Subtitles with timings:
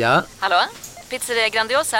[0.00, 0.22] Ja?
[0.38, 0.56] Hallå?
[1.10, 1.96] Pizzeria Grandiosa?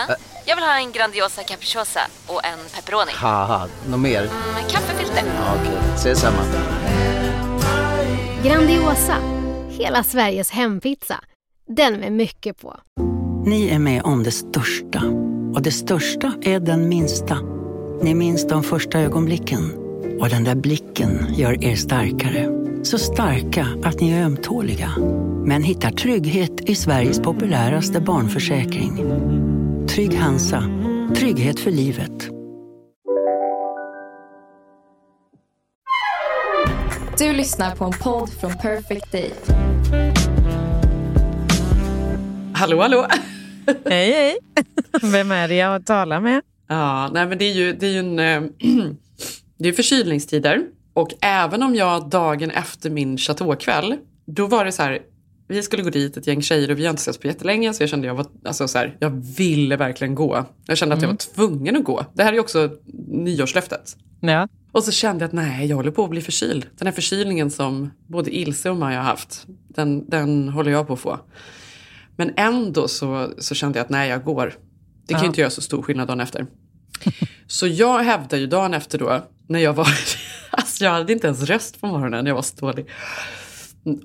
[0.46, 3.12] Jag vill ha en Grandiosa capriciosa och en pepperoni.
[3.14, 4.22] Haha, något mer?
[4.54, 5.22] Med kaffefilter.
[5.26, 6.42] Ja, Okej, ses samma.
[8.44, 9.16] Grandiosa,
[9.68, 11.20] hela Sveriges hempizza.
[11.68, 12.76] Den med mycket på.
[13.46, 15.02] Ni är med om det största.
[15.54, 17.38] Och det största är den minsta.
[18.02, 19.74] Ni minns de första ögonblicken.
[20.20, 22.59] Och den där blicken gör er starkare.
[22.82, 24.90] Så starka att ni är ömtåliga.
[25.44, 28.96] Men hittar trygghet i Sveriges populäraste barnförsäkring.
[29.88, 30.64] Trygg Hansa.
[31.16, 32.28] Trygghet för livet.
[37.18, 39.32] Du lyssnar på en podd från Perfect Day.
[42.54, 43.06] Hallå, hallå!
[43.84, 44.38] Hej, hej.
[45.12, 46.42] Vem är det jag talar med?
[46.68, 48.42] Ja, nej men det är ju, det är ju en, eh,
[49.58, 50.62] det är förkylningstider.
[51.00, 53.96] Och även om jag dagen efter min chateaukväll,
[54.26, 54.98] då var det så här,
[55.48, 57.82] vi skulle gå dit ett gäng tjejer och vi har inte setts på jättelänge så
[57.82, 60.44] jag kände jag var, alltså så här, jag ville verkligen gå.
[60.66, 62.04] Jag kände att jag var tvungen att gå.
[62.14, 62.70] Det här är ju också
[63.08, 63.96] nyårslöftet.
[64.20, 64.48] Ja.
[64.72, 66.66] Och så kände jag att nej, jag håller på att bli förkyld.
[66.78, 70.92] Den här förkylningen som både Ilse och Maja har haft, den, den håller jag på
[70.92, 71.20] att få.
[72.16, 74.54] Men ändå så, så kände jag att nej, jag går.
[75.06, 75.28] Det kan ju Ja.
[75.28, 76.46] inte göra så stor skillnad dagen efter.
[77.46, 79.88] Så jag hävdar ju dagen efter då, när jag var...
[80.80, 82.86] Jag hade inte ens röst på morgonen, jag var så dålig.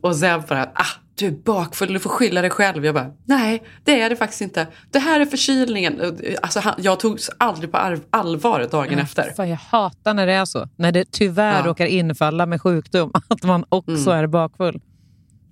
[0.01, 2.85] Och sen bara, ah, du är bakfull, du får skylla dig själv.
[2.85, 4.67] Jag bara, nej, det är det faktiskt inte.
[4.91, 6.17] Det här är förkylningen.
[6.41, 9.33] Alltså, han, jag togs aldrig på ar- allvar dagen efter.
[9.35, 10.69] Fan, jag hatar när det är så.
[10.75, 11.65] När det tyvärr Ja.
[11.65, 14.81] råkar infalla med sjukdom, att man också är bakfull.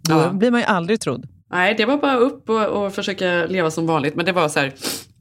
[0.09, 0.29] Då Ja.
[0.33, 1.27] blir man ju aldrig trodd.
[1.51, 4.15] Nej, det var bara upp och, och försöka leva som vanligt.
[4.15, 4.73] Men det var så här,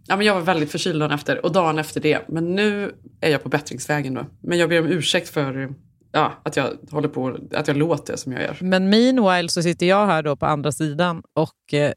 [0.06, 2.28] ja, men jag var väldigt förkyld dagen efter och dagen efter det.
[2.28, 4.26] Men nu är jag på bättringsvägen då.
[4.42, 5.70] Men jag ber om ursäkt för
[6.12, 8.56] ja, att jag håller på, att jag låter som jag gör.
[8.60, 11.92] Men meanwhile så sitter jag här då på andra sidan och eh,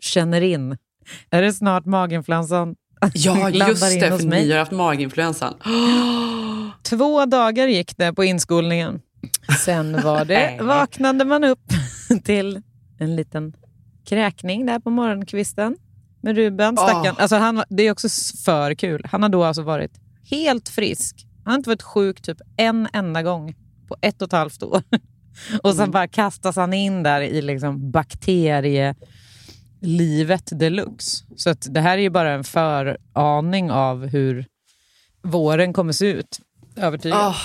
[0.00, 0.76] känner in.
[1.30, 2.76] Är det snart maginfluensan?
[3.14, 5.54] Ja, just det, för ni har haft maginfluensan.
[6.82, 9.00] Två dagar gick det på inskolningen.
[9.64, 11.68] Sen var det, vaknade man upp
[12.24, 12.62] till
[12.98, 13.52] en liten
[14.06, 15.76] kräkning där på morgonkvisten
[16.22, 16.76] med Ruben.
[16.76, 17.14] Stackarn.
[17.16, 17.22] Åh.
[17.22, 18.08] Alltså han, det är också
[18.44, 19.06] för kul.
[19.10, 19.92] Han har då alltså varit
[20.30, 21.26] helt frisk.
[21.46, 23.54] Han har inte varit sjuk typ en enda gång
[23.88, 24.82] på ett och ett halvt år.
[25.62, 28.96] Och sen bara kastas han in där i liksom bakterielivet
[30.58, 31.24] deluxe.
[31.36, 34.46] Så att det här är ju bara en föraning av hur
[35.22, 36.40] våren kommer se ut.
[36.76, 37.18] Övertygad.
[37.18, 37.36] Åh,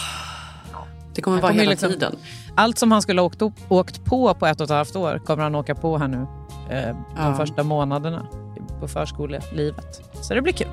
[1.16, 2.16] det kommer Han vara kommer hela liksom- tiden.
[2.56, 5.44] Allt som han skulle ha åkt, åkt på på ett och ett halvt år kommer
[5.44, 6.18] han åka på här nu
[6.70, 7.36] eh, de Ja.
[7.38, 8.28] första månaderna
[8.80, 10.02] på förskolelivet.
[10.22, 10.68] Så det blir kul.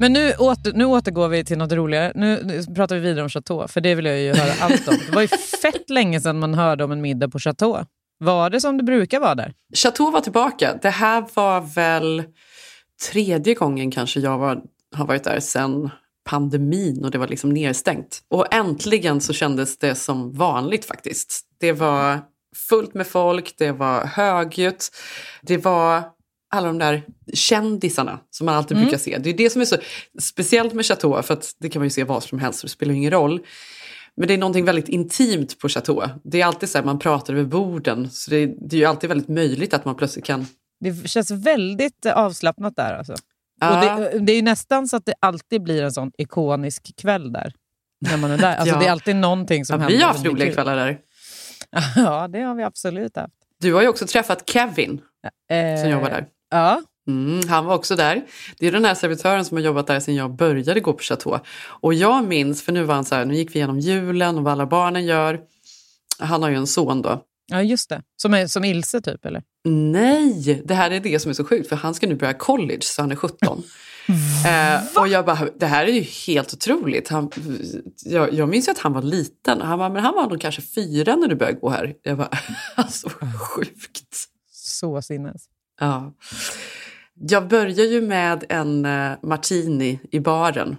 [0.00, 2.12] Men nu, åter, nu återgår vi till något roligare.
[2.14, 4.96] Nu, pratar vi vidare om Chateau, för det vill jag ju höra allt om.
[5.06, 5.28] Det var ju
[5.62, 7.84] fett länge sedan man hörde om en middag på Chateau.
[8.18, 9.54] Var det som det brukar vara där?
[9.74, 10.78] Chateau var tillbaka.
[10.82, 12.22] Det här var väl
[13.10, 14.62] tredje gången kanske jag var,
[14.96, 15.90] har varit där sen
[16.24, 18.22] pandemin och det var liksom nedstängt.
[18.28, 21.40] Och äntligen så kändes det som vanligt faktiskt.
[21.60, 22.18] Det var
[22.68, 24.90] fullt med folk, det var högljutt,
[25.42, 26.02] det var
[26.50, 27.02] alla de där
[27.34, 29.18] kändisarna som man alltid brukar se.
[29.18, 29.76] Det är det som är så
[30.20, 32.94] speciellt med Chateau, för att det kan man ju se vad som helst, det spelar
[32.94, 33.40] ingen roll.
[34.16, 36.08] Men det är någonting väldigt intimt på Chateau.
[36.24, 39.08] Det är alltid så här, man pratar över borden, så det, det är ju alltid
[39.08, 40.46] väldigt möjligt att man plötsligt kan...
[40.80, 42.94] Det känns väldigt eh, avslappnat där.
[42.94, 43.14] Alltså.
[43.60, 43.94] Ja.
[43.94, 47.32] Och det, det är ju nästan så att det alltid blir en sån ikonisk kväll
[47.32, 47.52] där.
[48.00, 48.56] När man är där.
[48.56, 48.80] Alltså, Ja.
[48.80, 49.96] Det är alltid någonting som Ja, händer.
[49.96, 50.98] vi har haft roliga kvällar där.
[51.96, 53.34] Ja, det har vi absolut haft.
[53.60, 55.00] Du har ju också träffat Kevin
[55.50, 56.26] Eh, som jobbar där.
[56.50, 58.22] Ja, Mm, han var också där.
[58.58, 61.38] Det är den här servitören som har jobbat där sedan jag började gå på Chateau.
[61.62, 64.44] Och jag minns, för nu var han så här, nu gick vi igenom julen och
[64.44, 65.40] vad alla barnen gör.
[66.18, 67.22] Han har ju en son då.
[67.46, 68.02] ja, just det.
[68.16, 69.42] Som, är, som Ilse typ, eller?
[69.64, 72.82] Nej, det här är det som är så sjukt för han ska nu börja college
[72.82, 73.62] så han är 17.
[74.46, 77.08] eh, och jag bara, det här är ju helt otroligt.
[77.08, 77.30] Han,
[78.04, 79.60] jag, jag minns ju att han var liten.
[79.60, 81.94] Han bara, men han var nog kanske fyra när du började gå här.
[82.02, 82.30] Jag bara,
[82.74, 83.08] alltså
[83.54, 84.14] sjukt.
[84.52, 85.49] Så sinnes.
[85.80, 86.14] Ja.
[87.14, 90.76] Jag börjar ju med en eh, martini i baren.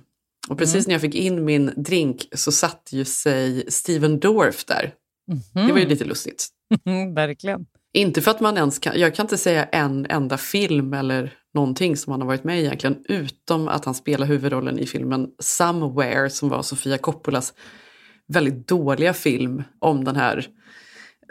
[0.50, 4.94] Och precis när jag fick in min drink så satt ju sig Steven Dorff där.
[5.54, 6.48] Det var ju lite lustigt.
[6.86, 7.66] Mm, verkligen.
[7.94, 11.98] Inte för att man ens kan, jag kan inte säga en enda film eller någonting
[11.98, 16.30] som han har varit med i egentligen, utom att han spelar huvudrollen i filmen Somewhere
[16.30, 17.54] som var Sofia Coppolas
[18.28, 20.48] väldigt dåliga film om den här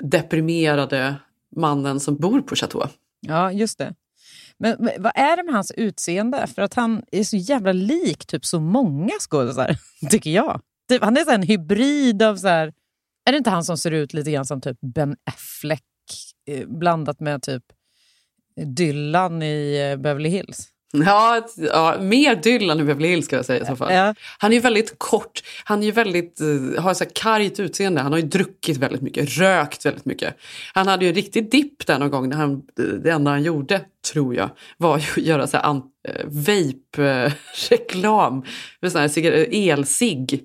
[0.02, 1.14] deprimerade
[1.56, 2.88] mannen som bor på Chateau.
[3.20, 3.94] Ja, just det.
[4.58, 6.46] Men, men vad är det med hans utseende?
[6.46, 9.76] För att han är så jävla lik typ så många skådisar,
[10.10, 10.60] tycker jag.
[10.88, 12.36] Typ, han är så en hybrid av...
[12.36, 12.72] så här,
[13.24, 15.84] Är det inte han som ser ut lite grann som typ Ben Affleck
[16.46, 17.64] eh, blandat med typ
[18.76, 20.68] Dylan i eh, Beverly Hills?
[20.92, 23.92] Ja, ja, mer Dylan i Beverly Hills ska jag säga i så fall.
[23.94, 24.14] Ja.
[24.38, 28.00] Han är ju väldigt kort, han är ju väldigt, eh, har så här kargt utseende,
[28.00, 30.34] han har ju druckit väldigt mycket, rökt väldigt mycket.
[30.74, 32.62] Han hade ju en riktig dipp där någon gång, när han,
[33.02, 33.80] det enda han gjorde,
[34.12, 38.44] tror jag, var ju att göra så här an- eh, vape-reklam
[38.80, 40.40] med sån här cigar- el-cigg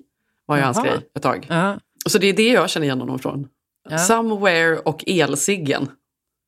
[0.46, 1.46] var ju hans grej ett tag.
[1.50, 1.78] Ja.
[2.08, 3.48] Så det är det jag känner igen honom från.
[3.90, 3.98] Ja.
[3.98, 5.88] Somewhere och elciggen.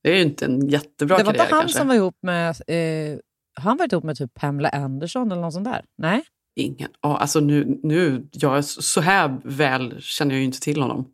[0.02, 1.78] Det är ju inte en jättebra Det var karriär inte han kanske.
[1.78, 2.50] som var ihop med...
[2.50, 3.18] Eh,
[3.58, 5.84] han varit ihop med typ Pamela Anderson eller något sånt där?
[5.98, 6.22] Nej?
[6.56, 6.90] Ingen.
[7.02, 11.06] Ja, alltså nu, nu, jag så här väl känner jag ju inte till honom.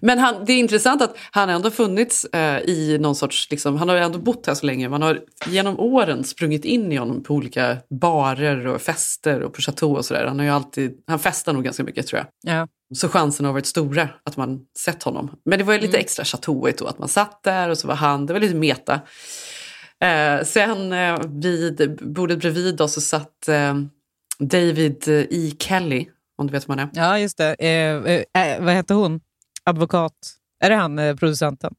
[0.00, 3.76] Men han, det är intressant att han har ändå funnits eh, i någon sorts, liksom,
[3.76, 4.88] han har ju ändå bott här så länge.
[4.88, 9.60] Man har genom åren sprungit in i honom på olika barer och fester och på
[9.60, 10.26] chateau och sådär.
[10.26, 12.54] Han har ju alltid, han festar nog ganska mycket tror jag.
[12.54, 12.68] Ja.
[12.94, 15.30] Så chansen har varit stora att man sett honom.
[15.44, 17.94] Men det var ju lite extra chateauigt då, att man satt där och så var
[17.94, 19.00] han, det var lite meta.
[20.04, 23.74] Eh, sen eh, vid bordet bredvid oss så satt eh,
[24.38, 25.52] David eh, E.
[25.58, 26.06] Kelly,
[26.38, 27.00] om du vet vem han är.
[27.02, 27.54] Ja, just det.
[27.54, 29.20] Eh, eh, vad heter hon?
[29.64, 30.12] Advokat.
[30.64, 31.74] Är det han, producenten?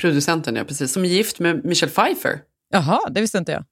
[0.00, 0.92] Producenten, ja precis.
[0.92, 2.40] Som är gift med Michelle Pfeiffer.
[2.70, 3.64] Jaha, det visste inte jag.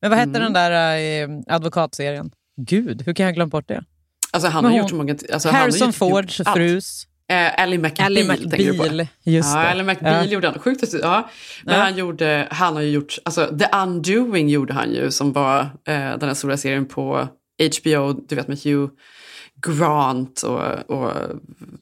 [0.00, 0.42] Men vad hette Mm.
[0.42, 2.30] den där advokatserien?
[2.60, 3.84] Gud, hur kan jag glömma bort det?
[4.30, 5.16] Alltså han Men har hon- gjort så många...
[5.32, 7.06] Alltså, Harrison Fords frus.
[7.30, 8.24] Eh, Ally McBeal, Ally.
[8.28, 9.06] McBeal.
[9.22, 9.68] Just ja, det.
[9.70, 10.32] Ally McBeal Ja.
[10.32, 10.58] gjorde han.
[10.58, 11.28] Sjukt att- ja.
[11.64, 11.80] Men Ja.
[11.80, 16.18] han, gjorde, han har ju gjort, alltså The Undoing gjorde han ju som var eh,
[16.18, 17.28] den här stora serien på
[17.80, 18.90] HBO, du vet med Hugh
[19.66, 21.12] Grant och, och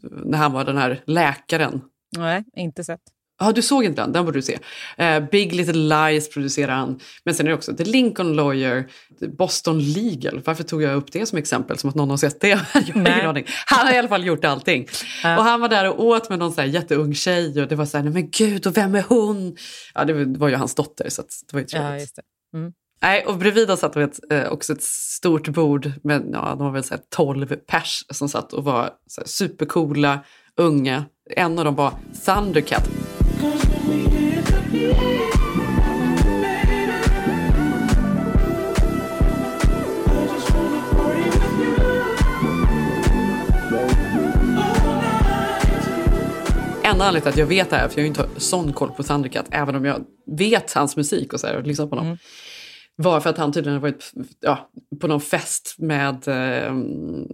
[0.03, 1.81] när han var den här läkaren.
[2.17, 3.01] Nej, inte sett.
[3.39, 4.59] Ja, du såg inte den, den borde du se.
[4.97, 5.73] Eh, Big Little
[6.09, 7.01] Lies producerar han.
[7.25, 8.87] Men sen är det också The Lincoln Lawyer,
[9.39, 10.43] Boston Legal.
[10.45, 11.79] Varför tog jag upp det som exempel?
[11.79, 12.49] Som att någon har sett det?
[12.75, 13.45] jag har ingen aning.
[13.67, 14.89] Han har i alla fall gjort allting.
[15.23, 15.39] Ja.
[15.39, 17.87] Och han var där och åt med någon så här jätteung tjej och det var
[17.87, 19.57] så här, nej men gud, och vem är hon?
[19.95, 22.13] Ja, det var, ju hans dotter så det var ju trevligt.
[22.17, 22.73] Ja, det.
[23.03, 26.59] Nej, och bredvid oss satt vi ett, eh, också ett stort bord med ja, de
[26.59, 30.25] var väl så här 12 pers som satt och var så här supercoola,
[30.57, 31.05] unga.
[31.31, 31.93] En av dem var
[32.25, 32.91] Thundercat.
[46.85, 48.91] Enda anledningen till att jag vet det här, för jag har ju inte sån koll
[48.91, 50.05] på Thundercat, även om jag
[50.39, 52.19] vet hans musik och så här, och lyssnat på honom,
[52.97, 56.75] var för att han tydligen har varit ja, på någon fest med eh,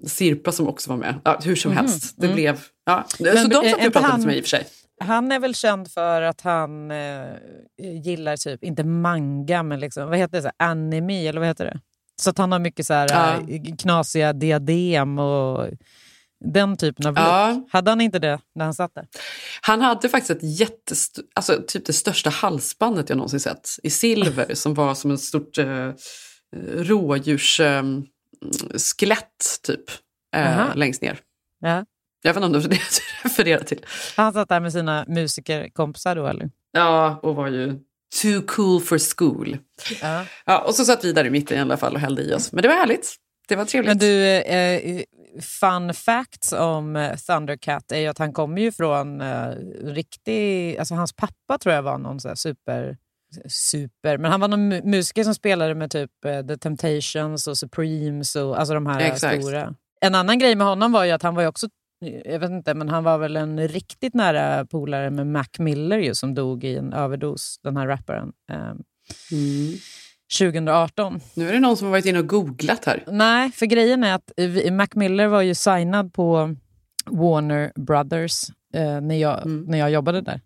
[0.07, 1.21] Sirpa som också var med.
[1.25, 2.61] Ja, hur som helst, det blev...
[2.85, 3.05] Ja.
[3.09, 4.67] så de eh, satt ju och inte pratade han- till mig i och för sig.
[5.03, 7.37] Han är väl känd för att han eh,
[7.79, 10.43] gillar typ, inte manga, men liksom, vad heter det?
[10.43, 11.81] Så här, anime, eller vad heter det?
[12.21, 13.55] Så att han har mycket så här, Ja.
[13.55, 15.69] eh, knasiga diadem och
[16.45, 17.25] den typen av look.
[17.25, 17.67] Ja.
[17.71, 19.07] Hade han inte det när han satt där?
[19.61, 21.19] Han hade faktiskt ett jättest...
[21.35, 25.59] Alltså typ det största halsbandet jag någonsin sett i silver som var som ett stort
[25.59, 25.93] eh, eh,
[28.99, 29.85] skelett typ
[30.37, 31.19] eh, längst ner.
[31.61, 31.85] Ja.
[32.23, 33.87] Jag vet inte om det var det du refererade till.
[34.17, 36.51] Han satt där med sina musikerkompisar då, eller?
[36.73, 37.79] Ja, och var ju
[38.23, 39.59] too cool for school.
[40.03, 40.25] Ja.
[40.47, 42.53] Ja, och så satt vi där i mitten i alla fall och hällde i oss.
[42.53, 43.15] Men det var härligt.
[43.49, 43.89] Det var trevligt.
[43.89, 45.03] Men du, eh,
[45.61, 49.49] fun facts om eh, Thundercat är ju att han kommer ju från eh,
[49.85, 50.77] riktig...
[50.79, 52.97] Alltså hans pappa tror jag var någon så här super...
[53.49, 57.59] Super, men han var någon mu- musiker som spelade med typ eh, The Temptations och
[57.59, 59.43] Supremes och alltså de här Exakt.
[59.43, 59.75] stora.
[60.01, 61.69] En annan grej med honom var ju att han var ju också,
[62.25, 66.15] jag vet inte, men han var väl en riktigt nära polare med Mac Miller ju
[66.15, 68.33] som dog i en överdos, den här rapparen.
[68.53, 68.73] Eh,
[69.33, 69.75] Mm.
[70.39, 71.21] 2018.
[71.35, 73.05] Nu är det någon som har varit inne och googlat här.
[73.07, 76.57] Nej, för grejen är att vi- Mac Miller var ju signad på
[77.07, 78.43] Warner Brothers
[78.75, 79.65] eh, när, jag, Mm.
[79.69, 80.41] när jag jobbade där.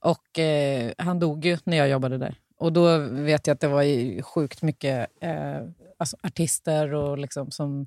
[0.00, 2.34] Och eh, han dog ju när jag jobbade där.
[2.58, 5.56] Och då vet jag att det var ju sjukt mycket eh,
[5.98, 7.86] alltså artister och liksom som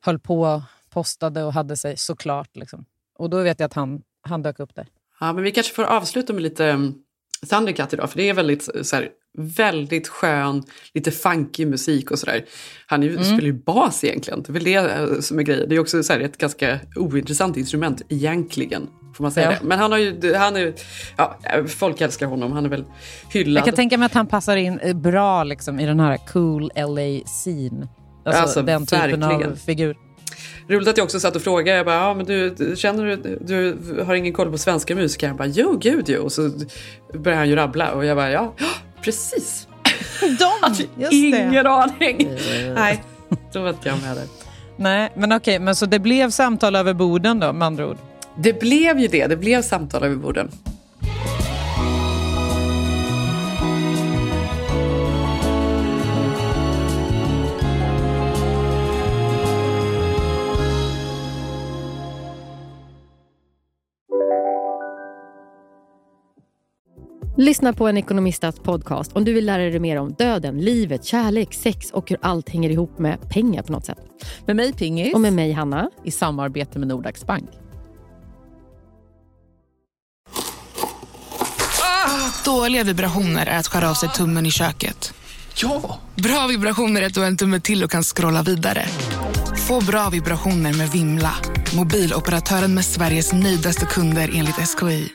[0.00, 0.62] höll på,
[0.98, 2.56] postade och hade sig såklart.
[2.56, 2.84] Liksom.
[3.18, 4.86] Och då vet jag att han, han dök upp där.
[5.20, 6.94] Ja, men vi kanske får avsluta med lite um,
[7.50, 10.62] Thundercat idag, för det är väldigt, så här, väldigt skön,
[10.94, 12.44] lite funky musik och sådär.
[12.86, 15.68] Han ju- spelar ju bas egentligen, det är väl det eh, som är grejen.
[15.68, 19.58] Det är också så här, ett ganska ointressant instrument egentligen, får man säga Ja.
[19.60, 19.66] det.
[19.66, 20.74] Men han har ju, han är,
[21.16, 22.84] ja, folk älskar honom, han är väl
[23.32, 23.60] hyllad.
[23.60, 26.70] Jag kan tänka mig att han passar in eh, bra liksom, i den här cool
[26.74, 27.88] LA-scene.
[28.24, 29.52] Alltså, Alltså, den typen verkligen.
[29.52, 29.96] av figur.
[30.68, 34.02] Roligt att jag också satt och frågade, jag bara, ja, men du, känner du, du
[34.02, 35.28] har ingen koll på svenska musiker?
[35.28, 36.22] Han bara, jo gud jo.
[36.22, 36.50] Och så
[37.14, 38.54] började han ju rabbla och jag bara, ja,
[39.02, 39.68] precis.
[40.20, 41.70] De, just ingen det.
[41.70, 42.30] aning.
[42.74, 43.04] Nej,
[43.52, 44.26] då var inte jag med där.
[44.76, 47.96] Nej, men okej, men så det blev samtal över borden då med andra ord?
[48.36, 49.26] Det blev ju det.
[49.26, 50.50] Det blev samtal över borden.
[67.40, 71.54] Lyssna på en ekonomistats podcast om du vill lära dig mer om döden, livet, kärlek,
[71.54, 73.98] sex och hur allt hänger ihop med pengar på något sätt.
[74.46, 75.14] Med mig Pingis.
[75.14, 75.90] Och med mig Hanna.
[76.04, 77.50] I samarbete med Nordax Bank.
[82.44, 85.14] Dåliga vibrationer är att skära av sig tummen i köket.
[85.62, 85.98] Ja!
[86.14, 88.86] Bra vibrationer är att du har en tumme till och kan scrolla vidare.
[89.68, 91.34] Få bra vibrationer med Vimla.
[91.76, 95.08] Mobiloperatören med Sveriges nöjdaste kunder enligt SKI.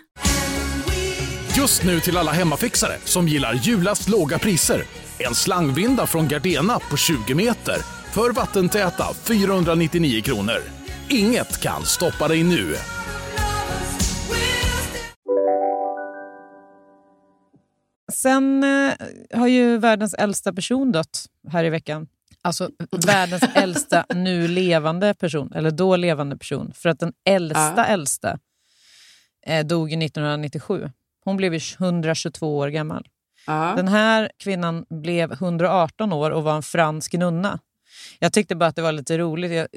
[1.57, 4.83] Just nu till alla hemmafixare som gillar julast låga priser.
[5.19, 7.77] En slangvinda från Gardena på 20 meter
[8.11, 10.57] för vattentäta 499 kronor.
[11.09, 12.75] Inget kan stoppa dig nu.
[18.13, 18.93] Sen eh,
[19.33, 22.07] har ju världens äldsta person dött här i veckan.
[22.41, 22.69] Alltså
[23.05, 26.71] världens äldsta nu levande person, eller då levande person.
[26.75, 27.85] För att den äldsta Ja.
[27.85, 28.39] äldsta
[29.45, 30.89] eh, dog ju 1997.
[31.23, 33.07] Hon blev ju 122 år gammal.
[33.47, 33.73] Ja.
[33.75, 37.59] Den här kvinnan blev 118 år och var en fransk nunna.
[38.19, 39.51] Jag tyckte bara att det var lite roligt.
[39.51, 39.67] Jag eh,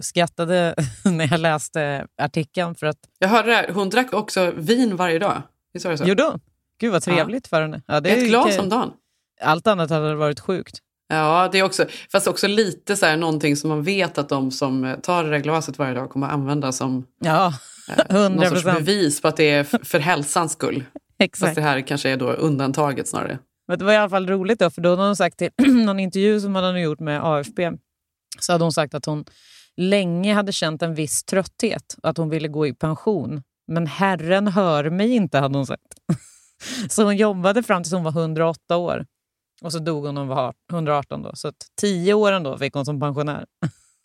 [0.00, 2.74] skrattade när jag läste artikeln.
[2.74, 2.98] för att...
[3.18, 3.68] Jag hörde det här.
[3.72, 5.42] Hon drack också vin varje dag.
[5.72, 6.04] Visst var det så?
[6.04, 6.40] Gjorde hon?
[6.80, 7.82] Gud vad trevligt för henne.
[7.86, 8.58] Ja, det är Ett glas okej.
[8.58, 8.92] om dagen.
[9.40, 10.78] Allt annat hade varit sjukt.
[11.08, 14.50] Ja, det är också, fast också lite så här, någonting som man vet att de
[14.50, 17.52] som tar det där glaset varje dag kommer använda som Ja,
[17.88, 20.84] eh, någon 100 sorts bevis på att det är för hälsans skull.
[21.18, 21.48] Exakt.
[21.48, 23.38] Fast det här kanske är då undantaget snarare.
[23.68, 25.50] Men det var i alla fall roligt då, för då hade hon sagt till
[25.84, 27.72] någon intervju som hon hade gjort med AFP,
[28.40, 29.24] så hade hon sagt att hon
[29.76, 33.42] länge hade känt en viss trötthet och att hon ville gå i pension.
[33.68, 35.82] Men Herren hör mig inte, hade hon sagt.
[36.88, 39.06] Så hon jobbade fram tills hon var 108 år.
[39.62, 41.22] Och så dog hon när hon var 118.
[41.22, 41.30] Då.
[41.34, 43.44] Så tio år ändå fick hon som pensionär.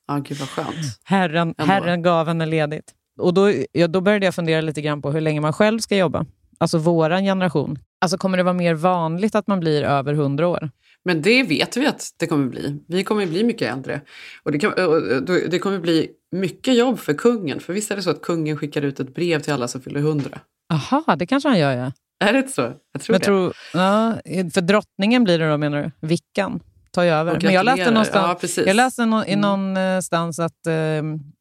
[0.07, 0.75] Ja, gud vad skönt.
[1.03, 1.63] Herren, Ändå.
[1.73, 2.93] herren gav henne ledigt.
[3.19, 5.97] Och då, ja, då började jag fundera lite grann på hur länge man själv ska
[5.97, 6.25] jobba.
[6.57, 7.79] Alltså våran generation.
[8.01, 10.69] Alltså kommer det vara mer vanligt att man blir över 100 år?
[11.05, 12.79] Men det vet vi att det kommer bli.
[12.87, 14.01] Vi kommer bli mycket äldre.
[14.43, 15.01] Och det, kan, och
[15.49, 17.59] det kommer bli mycket jobb för kungen.
[17.59, 19.99] För visst är det så att kungen skickar ut ett brev till alla som fyller
[19.99, 20.39] 100?
[20.73, 21.91] Aha, det kanske han gör ja.
[22.19, 22.73] Är det inte så?
[22.93, 23.25] Jag tror Men det.
[23.25, 24.15] tror, ja,
[24.53, 26.07] för drottningen blir det då menar du?
[26.07, 26.59] Vickan
[26.91, 27.39] tar ju över.
[27.43, 29.41] Men jag läste, någonstans, Ja, jag läste i Mm.
[29.41, 30.73] någonstans att eh,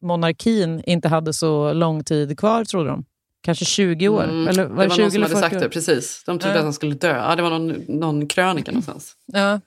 [0.03, 3.05] monarkin inte hade så lång tid kvar, trodde de.
[3.43, 4.25] Kanske 20 år?
[4.25, 5.61] Mm, Eller det var var det 20 någon som hade 40 sagt år?
[5.61, 6.23] det, precis.
[6.27, 6.59] De trodde Ja.
[6.59, 7.17] att han skulle dö.
[7.17, 9.17] Ja, det var någon, någon krönika någonstans.
[9.27, 9.61] Ja,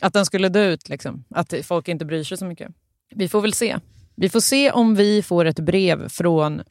[0.00, 1.24] att den skulle dö ut, liksom.
[1.34, 2.68] att folk inte bryr sig så mycket.
[3.14, 3.76] Vi får väl se.
[4.16, 6.62] Vi får se om vi får ett brev från,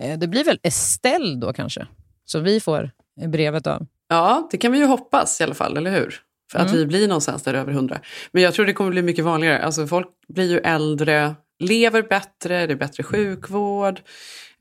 [0.00, 1.86] eh, det blir väl Estelle då kanske,
[2.24, 2.90] så vi får
[3.28, 3.86] brevet av.
[4.08, 6.14] Ja, det kan vi ju hoppas i alla fall, eller hur?
[6.50, 6.78] För att Mm.
[6.78, 8.00] vi blir någonstans där över 100.
[8.32, 9.62] Men jag tror det kommer bli mycket vanligare.
[9.62, 14.00] Alltså folk blir ju äldre, lever bättre, det är bättre sjukvård.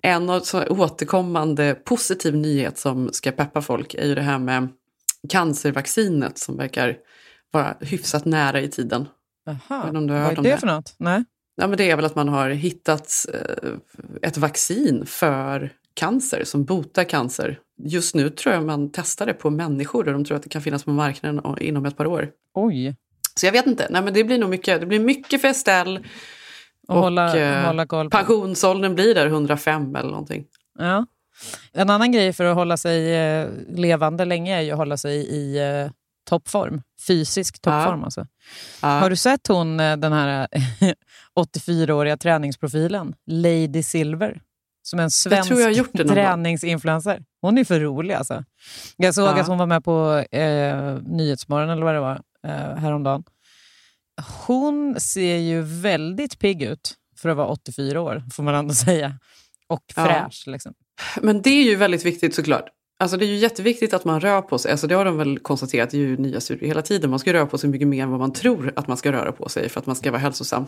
[0.02, 4.68] En av så återkommande positiv nyhet som ska peppa folk är ju det här med
[5.30, 6.98] cancervaccinet som verkar
[7.52, 9.08] vara hyfsat nära i tiden.
[9.48, 10.58] Aha, vad är det det?
[10.58, 10.96] för något?
[10.98, 11.24] Nej.
[11.56, 13.72] Ja, men det är väl att man har hittat eh,
[14.22, 17.60] ett vaccin för cancer som botar cancer.
[17.84, 20.62] Just nu tror jag man testar det på människor och de tror att det kan
[20.62, 22.30] finnas på marknaden inom ett par år.
[22.54, 22.96] Oj.
[23.36, 23.88] Så jag vet inte.
[23.90, 26.00] Nej, men det blir nog mycket, det blir mycket för Estelle.
[26.88, 28.18] Och hålla- eh, hålla koll på.
[28.18, 30.46] pensionsåldern blir där 105 eller någonting.
[30.80, 31.06] Ja.
[31.74, 35.16] En annan grej för att hålla sig eh, levande länge är ju att hålla sig
[35.18, 35.92] i eh,
[36.30, 36.82] toppform.
[37.08, 38.04] Fysisk toppform.
[38.04, 38.26] Alltså.
[38.82, 40.62] Har du sett hon, den här eh,
[41.40, 44.42] 84-åriga träningsprofilen, Lady Silver?
[44.90, 45.50] Som en svensk
[46.08, 47.22] träningsinfluencer.
[47.42, 48.44] Hon är för rolig alltså.
[48.98, 49.42] Jag såg Ja.
[49.42, 53.24] att hon var med på eh, Nyhetsmorgon eller vad det var eh, häromdagen.
[54.48, 59.14] Hon ser ju väldigt pigg ut för att vara 84 år, får man ändå säga.
[59.68, 60.06] Och Ja.
[60.06, 60.44] fräsch.
[60.48, 60.74] Liksom.
[61.22, 62.66] Men det är ju väldigt viktigt såklart.
[63.00, 64.72] Alltså det är ju jätteviktigt att man rör på sig.
[64.72, 67.10] Alltså det har de väl konstaterat, ju nya studier hela tiden.
[67.10, 69.32] Man ska röra på sig mycket mer än vad man tror att man ska röra
[69.32, 70.66] på sig för att man ska vara hälsosam.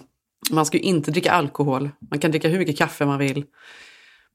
[0.51, 1.89] Man ska ju inte dricka alkohol.
[2.11, 3.43] Man kan dricka hur mycket kaffe man vill.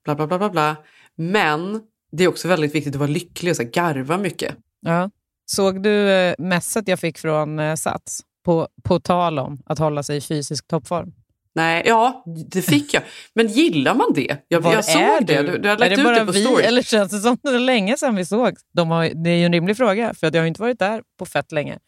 [0.07, 0.77] Bla, bla, bla, bla, bla.
[1.17, 1.81] Men
[2.13, 4.57] det är också väldigt viktigt att vara lycklig och så här, garva mycket.
[4.81, 5.11] Ja.
[5.47, 8.21] Såg du eh, messet jag fick från eh, Sats?
[8.45, 11.13] På, på tal om att hålla sig i fysisk toppform.
[11.55, 13.03] Nej, ja, det fick jag.
[13.35, 14.37] Men gillar man det?
[14.49, 15.43] Jag, Var jag såg är det.
[15.43, 15.59] Du?
[15.59, 16.65] Du, har är lagt det ut bara det på vi story.
[16.65, 18.57] eller känns det som det är länge sedan vi såg?
[18.75, 21.03] De har, det är ju en rimlig fråga, för att jag har inte varit där
[21.19, 21.79] på fett länge.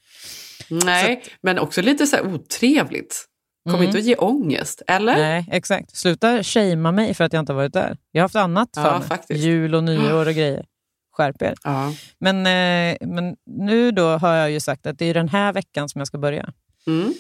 [0.71, 3.28] Nej, men också lite så här otrevligt.
[3.71, 3.87] Kommer Mm.
[3.87, 5.17] inte att ge ångest, eller?
[5.17, 5.97] Nej, exakt.
[5.97, 7.97] Sluta shamea mig för att jag inte har varit där.
[8.11, 9.09] Jag har haft annat för Ja, mig.
[9.09, 9.41] faktiskt.
[9.41, 10.67] Jul och nyår och grejer.
[11.13, 11.55] Skärp er.
[11.65, 11.93] Ja.
[12.19, 15.89] Men, eh, men nu då har jag ju sagt att det är den här veckan
[15.89, 16.53] som jag ska börja.
[16.87, 17.15] Mm.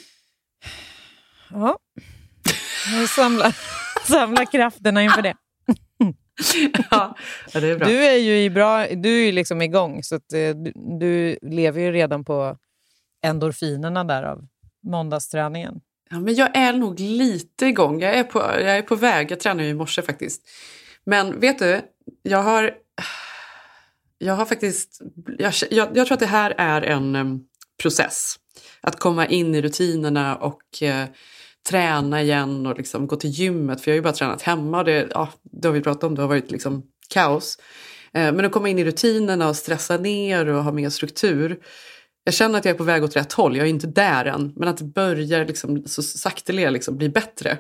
[1.51, 1.79] Ja.
[3.01, 3.57] Jag samlar,
[4.07, 5.35] samlar krafterna inför det.
[6.91, 7.17] ja,
[7.53, 7.89] det är bra.
[7.89, 11.39] Du är ju i bra, du är ju liksom igång, så att, eh, du, du
[11.43, 12.57] lever ju redan på
[13.25, 14.47] endorfinerna där av
[14.87, 15.81] måndagsträningen.
[16.11, 18.01] Ja, men jag är nog lite igång.
[18.01, 19.31] Jag är på, jag är på väg.
[19.31, 20.49] Jag tränade ju i morse faktiskt.
[21.05, 21.81] Men vet du,
[22.23, 22.75] jag har,
[24.19, 25.03] jag har faktiskt...
[25.39, 27.41] Jag, jag, jag tror att det här är en
[27.83, 28.37] process.
[28.81, 31.07] Att komma in i rutinerna och eh,
[31.69, 33.81] träna igen och liksom gå till gymmet.
[33.81, 36.15] För jag har ju bara tränat hemma och det, ja, det har vi pratat om,
[36.15, 37.59] det har varit liksom kaos.
[38.13, 41.59] Eh, men att komma in i rutinerna och stressa ner och ha mer struktur.
[42.25, 44.53] Jag känner att jag är på väg åt rätt håll, jag är inte där än.
[44.57, 47.59] Men att det börjar liksom, så sakteliga liksom bli bättre.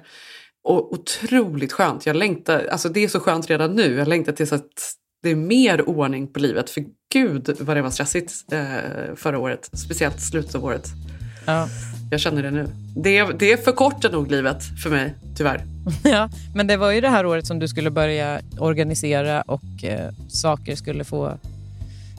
[0.64, 2.06] Och otroligt skönt.
[2.06, 3.94] Jag längtar, alltså det är så skönt redan nu.
[3.94, 6.70] Jag längtar tills att det är mer ordning på livet.
[6.70, 9.70] För gud vad det var stressigt eh, förra året.
[9.72, 10.88] Speciellt slutet av året.
[11.46, 11.68] Ja.
[12.10, 12.68] Jag känner det nu.
[12.96, 15.64] Det, det förkortar nog livet för mig, tyvärr.
[16.04, 20.10] ja, men det var ju det här året som du skulle börja organisera och eh,
[20.28, 21.38] saker skulle få...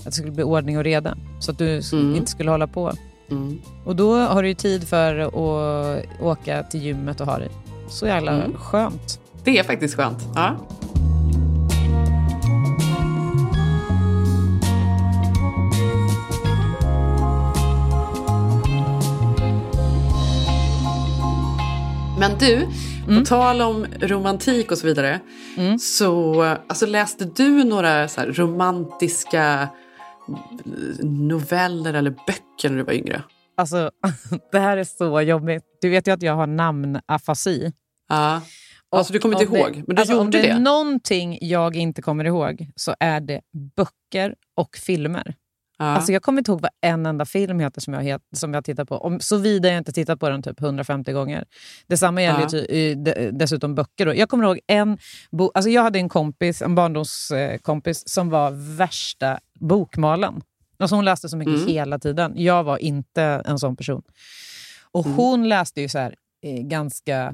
[0.09, 1.17] Att det skulle bli ordning och reda.
[1.39, 2.15] Så att du Mm.
[2.15, 2.91] inte skulle hålla på.
[3.31, 3.61] Mm.
[3.85, 7.49] Och då har du ju tid för att åka till gymmet och ha det
[7.89, 8.53] så jävla Mm.
[8.57, 9.19] skönt.
[9.43, 10.27] Det är faktiskt skönt.
[10.35, 10.55] Ja.
[22.19, 22.67] Men du,
[23.19, 25.19] på tal om romantik och så vidare.
[25.79, 29.67] Så alltså, läste du några så romantiska
[31.03, 33.23] noveller eller böcker när du var yngre?
[33.57, 33.91] Alltså,
[34.51, 35.63] det här är så jobbigt.
[35.81, 37.71] Du vet ju att jag har namnafasi.
[38.09, 38.41] Ja.
[38.91, 40.59] Alltså, du kommer inte om det- ihåg, men du alltså, Om gjorde det är det.
[40.59, 43.41] någonting jag inte kommer ihåg så är det
[43.75, 45.35] böcker och filmer.
[45.81, 45.85] Ja.
[45.85, 48.65] Alltså, jag kommer inte ihåg vad en enda film heter som jag, het, som jag
[48.65, 48.97] tittar på.
[48.97, 51.45] Om, såvida jag inte tittat på den typ 150 gånger.
[51.87, 52.49] Detsamma gäller Ja.
[52.57, 54.05] ju ty, de, dessutom böcker.
[54.05, 54.15] Då.
[54.15, 54.97] Jag kommer ihåg en
[55.31, 60.41] bo, alltså Jag hade en kompis, en barndomskompis som var värsta bokmalen.
[60.79, 61.67] Alltså hon läste så mycket Mm.
[61.67, 62.33] hela tiden.
[62.35, 64.01] Jag var inte en sån person.
[64.91, 65.17] Och Mm.
[65.17, 66.15] Hon läste ju så här,
[66.45, 67.33] eh, ganska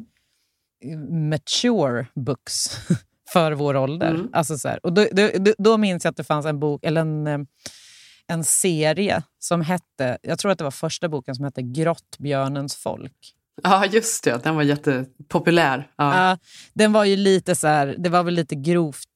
[0.86, 0.98] eh,
[1.30, 2.78] mature books
[3.34, 4.10] för vår ålder.
[4.10, 4.30] Mm.
[4.34, 4.86] Alltså så här.
[4.86, 7.38] Och då, då, då- då minns jag att det fanns en bok, eller en, eh,
[8.28, 13.14] en serie som hette, jag tror att det var första boken som hette Grottbjörnens folk.
[13.64, 14.44] Ja, just det.
[14.44, 15.88] Den var jättepopulär.
[15.96, 16.30] Ja.
[16.30, 16.38] Ja,
[16.74, 19.08] den var ju lite så här, det var väl lite grovt,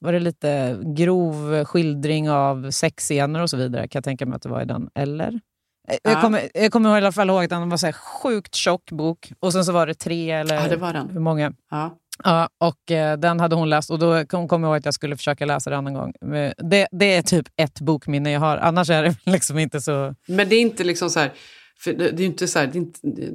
[0.00, 4.42] var det lite grov skildring av sexscener och så vidare kan jag tänka mig att
[4.42, 5.40] det var i den, eller?
[5.88, 5.96] Ja.
[6.02, 8.90] Jag kommer, jag kommer i alla fall ihåg att den var så här sjukt tjock
[8.90, 11.10] bok och sen så var det tre eller Ja, det var den.
[11.10, 11.52] hur många.
[11.70, 11.98] Ja.
[12.24, 14.94] Ja, och eh, den hade hon läst och då kom, kom jag ihåg att jag
[14.94, 16.12] skulle försöka läsa den en gång.
[16.20, 20.14] Men Det, det är typ ett bokminne jag har, annars är det liksom inte så...
[20.26, 21.32] Men det är inte liksom så här...
[21.78, 22.66] För det, det är inte så här...
[22.66, 23.30] Det är inte, det,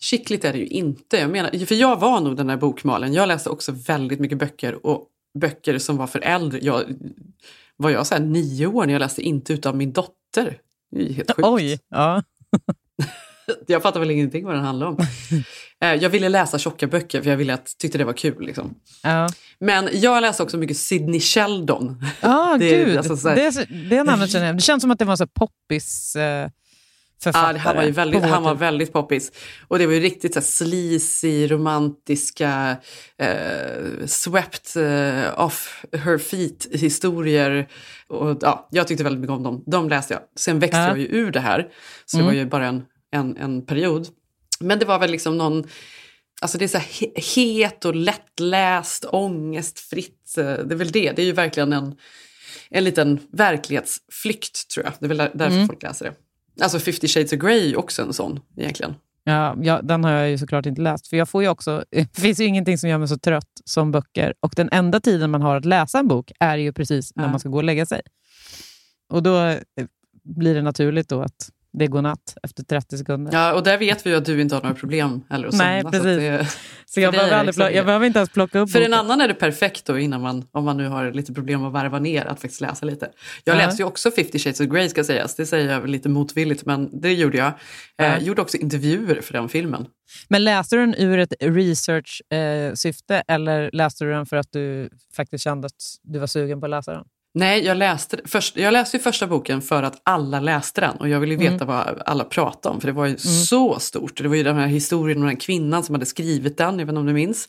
[0.00, 1.16] skickligt är det ju inte.
[1.16, 3.12] Jag menar, för jag var nog den där bokmalen.
[3.12, 6.58] Jag läste också väldigt mycket böcker och böcker som var för äldre.
[6.62, 6.84] Jag,
[7.76, 10.58] var jag så här nio år när jag läste inte utav min dotter?
[10.90, 11.48] Det är helt sjukt.
[11.48, 11.80] Oj!
[11.88, 12.22] Ja.
[13.66, 14.98] Jag fattar väl ingenting vad den handlar om.
[15.80, 18.46] Eh, jag ville läsa tjocka böcker för jag ville att, tyckte det var kul.
[18.46, 18.74] Liksom.
[19.02, 19.28] Ja.
[19.60, 22.04] Men jag läste också mycket Sidney Sheldon.
[22.20, 22.96] Ah, Det gud.
[22.98, 24.56] alltså så här- det, är- det namnet känner jag.
[24.56, 26.48] Det känns som att det var så poppis eh,
[27.22, 27.56] författare.
[27.56, 29.32] Ja, han var ju väldigt, han var väldigt poppis.
[29.68, 32.76] Och det var ju riktigt så här sleazy, romantiska,
[33.18, 37.68] eh, swept eh, off her feet historier.
[38.08, 39.62] Och, ja, jag tyckte väldigt mycket om dem.
[39.66, 40.22] De läste jag.
[40.36, 40.88] Sen växte Ja.
[40.88, 41.68] jag ju ur det här.
[42.06, 42.34] Så det Mm.
[42.34, 44.08] var ju bara en, en, en period.
[44.60, 45.64] Men det var väl liksom någon...
[46.40, 50.34] Alltså det är så här he- het och lättläst, ångestfritt.
[50.38, 51.12] eh, Det är väl det.
[51.12, 51.96] Det är ju verkligen en,
[52.70, 54.92] en liten verklighetsflykt tror jag.
[55.00, 55.66] Det är väl där- därför Mm.
[55.66, 56.14] folk läser det.
[56.64, 58.94] Alltså 50 shades of Grey är också en sån egentligen.
[59.24, 61.08] Ja, ja, den har jag ju såklart inte läst.
[61.08, 63.92] För jag får ju också, det finns ju ingenting som gör mig så trött som
[63.92, 64.34] böcker.
[64.40, 67.30] Och den enda tiden man har att läsa en bok är ju precis när Ja.
[67.30, 68.00] man ska gå och lägga sig.
[69.12, 69.58] Och då eh,
[70.24, 73.32] blir det naturligt då att det går natt efter 30 sekunder.
[73.32, 75.54] Ja, och där vet vi ju att du inte har några problem heller att.
[75.54, 76.06] Nej, så precis.
[76.06, 76.48] att det-
[76.90, 78.70] Så jag för dig behöver, är aldrig liksom plo- jag behöver inte ens plocka upp
[78.70, 79.00] För en boken.
[79.04, 81.98] annan är det perfekt då innan man, om man nu har lite problem att varva
[81.98, 83.08] ner, att faktiskt läsa lite.
[83.44, 83.58] Jag Ja.
[83.66, 87.00] läste ju också 50 shades of Grey ska sägas, det säger jag lite motvilligt men
[87.00, 87.52] det gjorde jag.
[87.96, 88.04] Ja.
[88.04, 89.86] Eh, gjorde också intervjuer för den filmen.
[90.28, 95.44] Men läste du den ur ett research-syfte eller läste du den för att du faktiskt
[95.44, 97.04] kände att du var sugen på att läsa den?
[97.34, 101.08] Nej, jag läste, först, jag läste ju första boken för att alla läste den och
[101.08, 101.66] jag ville veta Mm.
[101.66, 104.22] vad alla pratade om för det var ju så stort.
[104.22, 106.88] Det var ju den här historien om den kvinnan som hade skrivit den, jag vet
[106.88, 107.48] inte om du minns.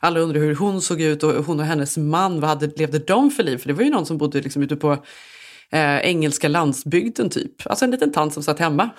[0.00, 3.30] Alla undrade hur hon såg ut och hon och hennes man, vad hade, levde de
[3.30, 3.58] för liv?
[3.58, 4.92] För det var ju någon som bodde liksom ute på
[5.72, 7.66] eh, engelska landsbygden typ.
[7.66, 8.90] Alltså en liten tant som satt hemma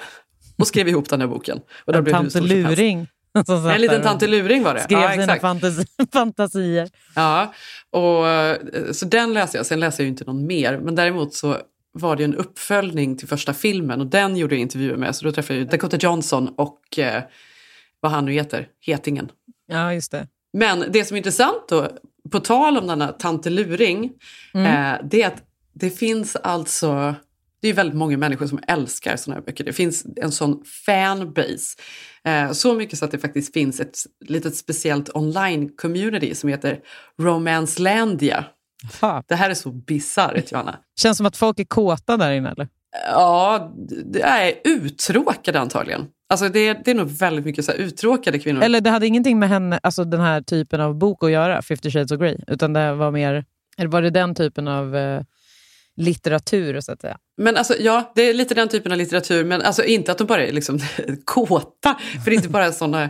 [0.58, 1.60] och skrev ihop den här boken.
[1.86, 3.08] Och En tant luring.
[3.74, 4.80] En liten där och tant luring var det.
[4.80, 6.90] Skrev Ja, sina fantasi- fantasier.
[7.16, 7.54] Ja,
[7.90, 8.58] och, eh,
[8.92, 9.66] så den läste jag.
[9.66, 10.78] Sen läste jag ju inte någon mer.
[10.80, 11.58] Men däremot så
[11.94, 15.16] var det en uppföljning till första filmen och den gjorde jag intervjuer med.
[15.16, 17.24] Så då träffade jag Dakota Johnson och eh,
[18.00, 19.32] vad han nu heter, Hetingen.
[19.68, 20.28] Ja, just det.
[20.54, 21.88] Men det som är intressant då,
[22.32, 24.12] på tal om denna Tante Luring,
[24.54, 24.94] Mm.
[24.94, 25.44] eh, det är att
[25.74, 27.16] det finns alltså,
[27.66, 29.64] det är väldigt många människor som älskar sådana här böcker.
[29.64, 31.78] Det finns en sån fanbase.
[32.26, 36.80] Eh, så mycket så att det faktiskt finns ett litet speciellt online-community som heter
[37.22, 38.46] Romancelandia.
[38.92, 39.24] Fan.
[39.28, 40.80] Det här är så bisarrt, Johanna.
[41.00, 42.68] Känns som att folk är kåta där inne, eller?
[43.12, 43.74] Ja,
[44.06, 46.08] det är uttråkade antagligen.
[46.30, 48.64] Alltså det, det är nog väldigt mycket så här uttråkade kvinnor.
[48.64, 51.92] Eller det hade ingenting med henne, alltså den här typen av bok att göra, 50
[51.92, 53.46] shades of Grey, utan det var mer,
[53.78, 55.22] eller var det den typen av eh,
[55.98, 57.18] litteratur, så att säga?
[57.38, 60.28] Men alltså, ja, det är lite den typen av litteratur, men alltså inte att de
[60.28, 60.80] bara är liksom
[61.26, 62.00] kåta.
[62.24, 63.10] För det är inte bara sådana...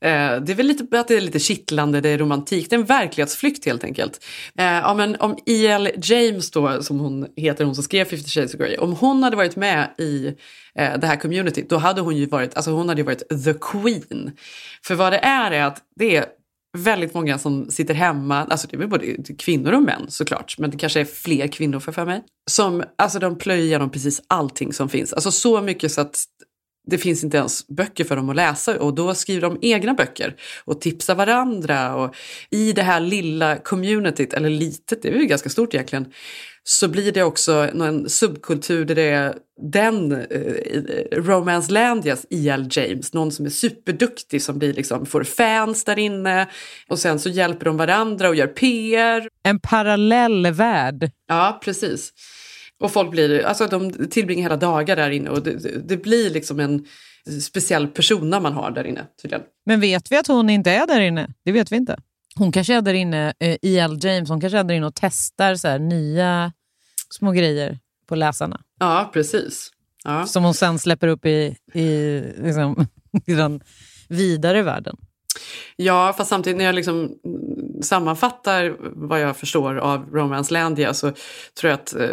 [0.00, 2.80] Eh, det är väl lite att det är lite kittlande, det är romantik, det är
[2.80, 4.24] en verklighetsflykt helt enkelt.
[4.58, 5.90] Eh, ja, men om E.L.
[6.02, 9.36] James då, som hon heter, hon som skrev 50 shades of Grey, om hon hade
[9.36, 10.26] varit med i
[10.74, 14.32] eh, det här communityt, då hade hon ju varit, alltså hon hade varit the queen.
[14.82, 16.26] För vad det är är att det är
[16.76, 19.06] väldigt många som sitter hemma, alltså det är väl både
[19.38, 23.18] kvinnor och män såklart, men det kanske är fler kvinnor för, för mig, som alltså
[23.18, 25.12] de plöjer igenom precis allting som finns.
[25.12, 26.24] Alltså så mycket så att
[26.90, 30.36] det finns inte ens böcker för dem att läsa och då skriver de egna böcker
[30.64, 31.94] och tipsar varandra.
[31.94, 32.14] Och
[32.50, 36.12] I det här lilla communityt, eller litet, det är ju ganska stort egentligen,
[36.68, 39.34] så blir det också en subkultur där det är
[39.72, 40.20] den eh,
[41.12, 42.68] Romance Landias E.L.
[42.70, 46.48] James, någon som är superduktig som blir liksom, får fans där inne
[46.88, 49.28] och sen så hjälper de varandra och gör PR.
[49.42, 51.10] En parallell värld.
[51.28, 52.12] Ja, precis.
[52.80, 56.60] Och folk blir, alltså de tillbringar hela dagar där inne och det, det, blir liksom
[56.60, 56.84] en
[57.42, 59.44] speciell persona man har där inne tydligen.
[59.66, 61.28] Men vet vi att hon inte är där inne?
[61.44, 61.96] Det vet vi inte.
[62.38, 63.98] Hon kanske är där inne, eh, E.L.
[64.02, 66.52] James, hon kanske är där inne och testar så här, nya
[67.10, 68.60] små grejer på läsarna.
[68.78, 69.70] Ja, precis.
[70.04, 70.26] Ja.
[70.26, 72.86] Som hon sen släpper upp i, i, liksom,
[73.26, 73.60] i den
[74.08, 74.96] vidare världen.
[75.76, 77.18] Ja, fast samtidigt när jag liksom
[77.82, 81.12] sammanfattar vad jag förstår av Romancelandia så
[81.60, 82.08] tror jag att eh,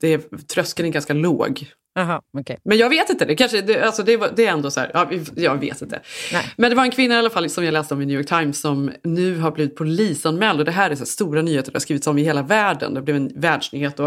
[0.00, 1.66] det är, tröskeln är ganska låg.
[1.98, 2.56] Aha, okay.
[2.64, 5.10] Men jag vet inte, det, kanske, det, alltså det, det är ändå så här, ja,
[5.36, 6.00] jag vet inte.
[6.32, 6.52] Nej.
[6.56, 8.28] Men det var en kvinna i alla fall som jag läste om i New York
[8.28, 11.80] Times som nu har blivit polisanmäld och det här är så stora nyheter, det har
[11.80, 14.04] skrivits om i hela världen, det blev en världsnyhet då.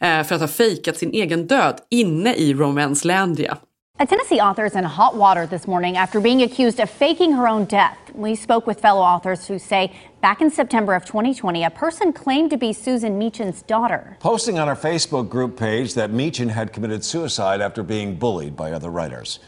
[0.00, 3.58] Eh, för att ha fejkat sin egen död inne i Romancelandia.
[3.98, 7.48] A Tennessee author is in hot water this morning after being accused of faking her
[7.48, 7.96] own death.
[8.12, 12.50] We spoke with fellow authors who say back in September of 2020, a person claimed
[12.50, 14.18] to be Susan Meachin's daughter.
[14.20, 18.72] Posting on her Facebook group page that Meechin had committed suicide after being bullied by
[18.72, 19.38] other writers.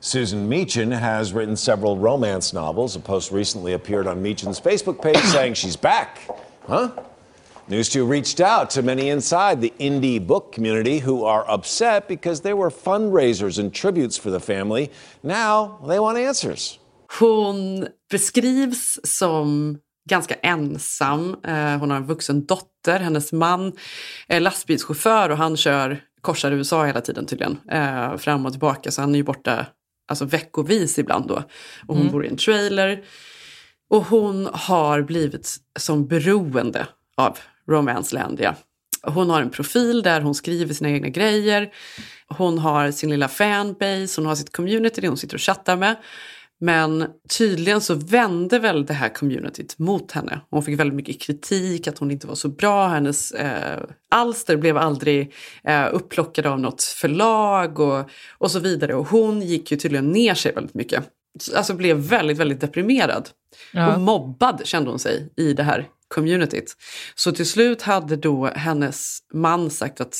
[0.00, 2.94] Susan Meechin has written several romance novels.
[2.94, 6.20] A post recently appeared on Meechin's Facebook page saying she's back.
[6.68, 6.92] Huh?
[7.68, 12.42] News 2 reached out to many inside the indie book community who are upset because
[12.42, 14.90] there were fundraisers and tributes for the family.
[15.22, 16.78] Now they want answers.
[17.18, 21.36] Hon beskrivs som ganska ensam.
[21.44, 22.98] Eh, Hon har en vuxen dotter.
[23.00, 23.72] Hennes man
[24.28, 27.58] är lastbilschaufför och han kör, korsar USA hela tiden tydligen.
[27.70, 29.66] eh, Fram och tillbaka, så han är ju borta
[30.08, 31.34] alltså, veckovis ibland då.
[31.86, 32.12] Och hon Mm.
[32.12, 33.04] bor i en trailer.
[33.90, 38.54] Och hon har blivit som beroende av Romancelandia.
[39.02, 41.72] Hon har en profil där hon skriver sina egna grejer.
[42.28, 45.96] Hon har sin lilla fanbase, hon har sitt community det hon sitter och chattar med.
[46.58, 47.06] Men
[47.38, 50.40] tydligen så vände väl det här communityt mot henne.
[50.50, 52.88] Hon fick väldigt mycket kritik, att hon inte var så bra.
[52.88, 55.32] Hennes eh, alster blev aldrig
[55.64, 58.94] eh, upplockade av något förlag och, och så vidare.
[58.94, 61.04] Och hon gick ju tydligen ner sig väldigt mycket.
[61.56, 63.28] Alltså blev väldigt, väldigt deprimerad.
[63.72, 63.94] Ja.
[63.94, 66.76] Och mobbad kände hon sig i det här communityt.
[67.14, 70.16] Så till slut hade då hennes man sagt att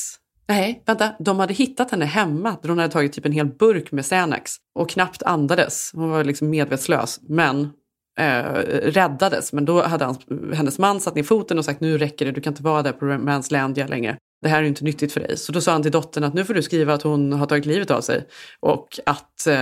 [0.49, 1.13] Nej, vänta.
[1.19, 4.51] De hade hittat henne hemma där hon hade tagit typ en hel burk med Xanax
[4.75, 5.91] och knappt andades.
[5.93, 7.69] Hon var liksom medvetslös, men
[8.17, 8.43] eh,
[8.83, 9.53] räddades.
[9.53, 10.19] Men då hade hans,
[10.53, 12.91] hennes man satt ner foten och sagt nu räcker det, du kan inte vara där
[12.91, 14.17] på Romanslandia längre.
[14.41, 15.37] Det här är inte nyttigt för dig.
[15.37, 17.65] Så då sa han till dottern att nu får du skriva att hon har tagit
[17.65, 18.27] livet av sig
[18.59, 19.53] och att eh,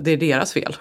[0.00, 0.76] det är deras fel.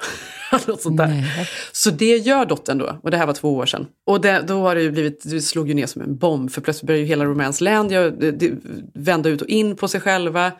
[0.67, 1.49] Något sånt där.
[1.71, 3.87] Så det gör dottern då, och det här var två år sedan.
[4.05, 6.61] Och det, då har det ju blivit, det slog ju ner som en bomb för
[6.61, 8.11] plötsligt började ju hela Romanslandia
[8.93, 10.51] vända ut och in på sig själva.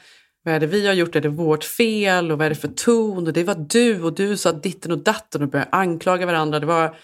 [0.50, 1.16] Vad är det vi har gjort?
[1.16, 2.32] Är det vårt fel?
[2.32, 3.28] Och vad är det för ton?
[3.28, 6.60] Och det var du och du sa ditten och datten och började anklaga varandra.
[6.60, 6.96] Det var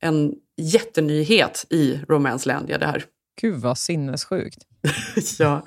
[0.00, 3.04] en jättenyhet i Romanslandia det här.
[3.40, 4.58] Gud vad sinnessjukt.
[5.38, 5.64] ja.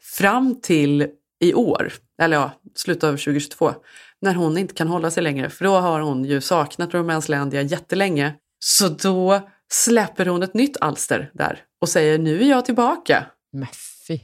[0.00, 1.06] Fram till
[1.40, 3.74] i år, eller ja, slutet av 2022,
[4.20, 5.50] när hon inte kan hålla sig längre.
[5.50, 8.34] För då har hon ju saknat Romanslandia jättelänge.
[8.58, 13.26] Så då släpper hon ett nytt alster där och säger nu är jag tillbaka.
[13.52, 13.68] Men
[14.06, 14.18] fy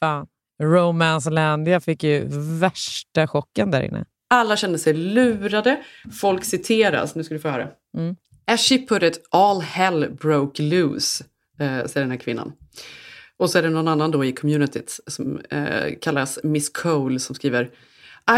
[0.00, 0.26] fan.
[0.62, 2.24] Romancelandia fick ju
[2.60, 4.04] värsta chocken där inne.
[4.30, 5.82] Alla kände sig lurade.
[6.20, 7.14] Folk citeras.
[7.14, 7.68] Nu ska du få höra.
[7.96, 8.16] Mm.
[8.46, 11.24] As she put it, all hell broke loose,
[11.60, 12.52] eh, säger den här kvinnan.
[13.38, 17.34] Och så är det någon annan då i communityt som eh, kallas Miss Cole som
[17.34, 17.70] skriver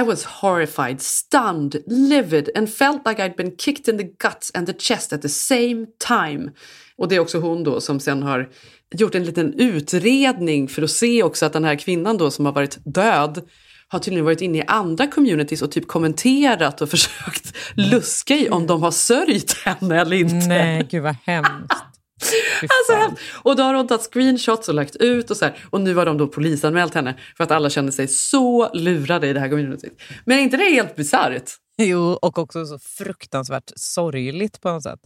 [0.01, 4.67] I was horrified, stunned, livid and felt like I'd been kicked in the guts and
[4.67, 6.53] the chest at the same time.
[6.97, 8.49] Och det är också hon då som sen har
[8.95, 12.53] gjort en liten utredning för att se också att den här kvinnan då som har
[12.53, 13.43] varit död
[13.89, 18.67] har tydligen varit inne i andra communities och typ kommenterat och försökt luska i om
[18.67, 20.47] de har sörjt henne eller inte.
[20.47, 21.75] Nej, gud vad hemskt.
[22.63, 25.65] Alltså, och då har hon tagit screenshots och lagt ut och så här.
[25.71, 29.33] Och nu har de då polisanmält henne för att alla kände sig så lurade i
[29.33, 30.03] det här communityt.
[30.25, 31.51] Men är inte det helt bisarrt?
[31.77, 35.01] Jo, och också så fruktansvärt sorgligt på något sätt.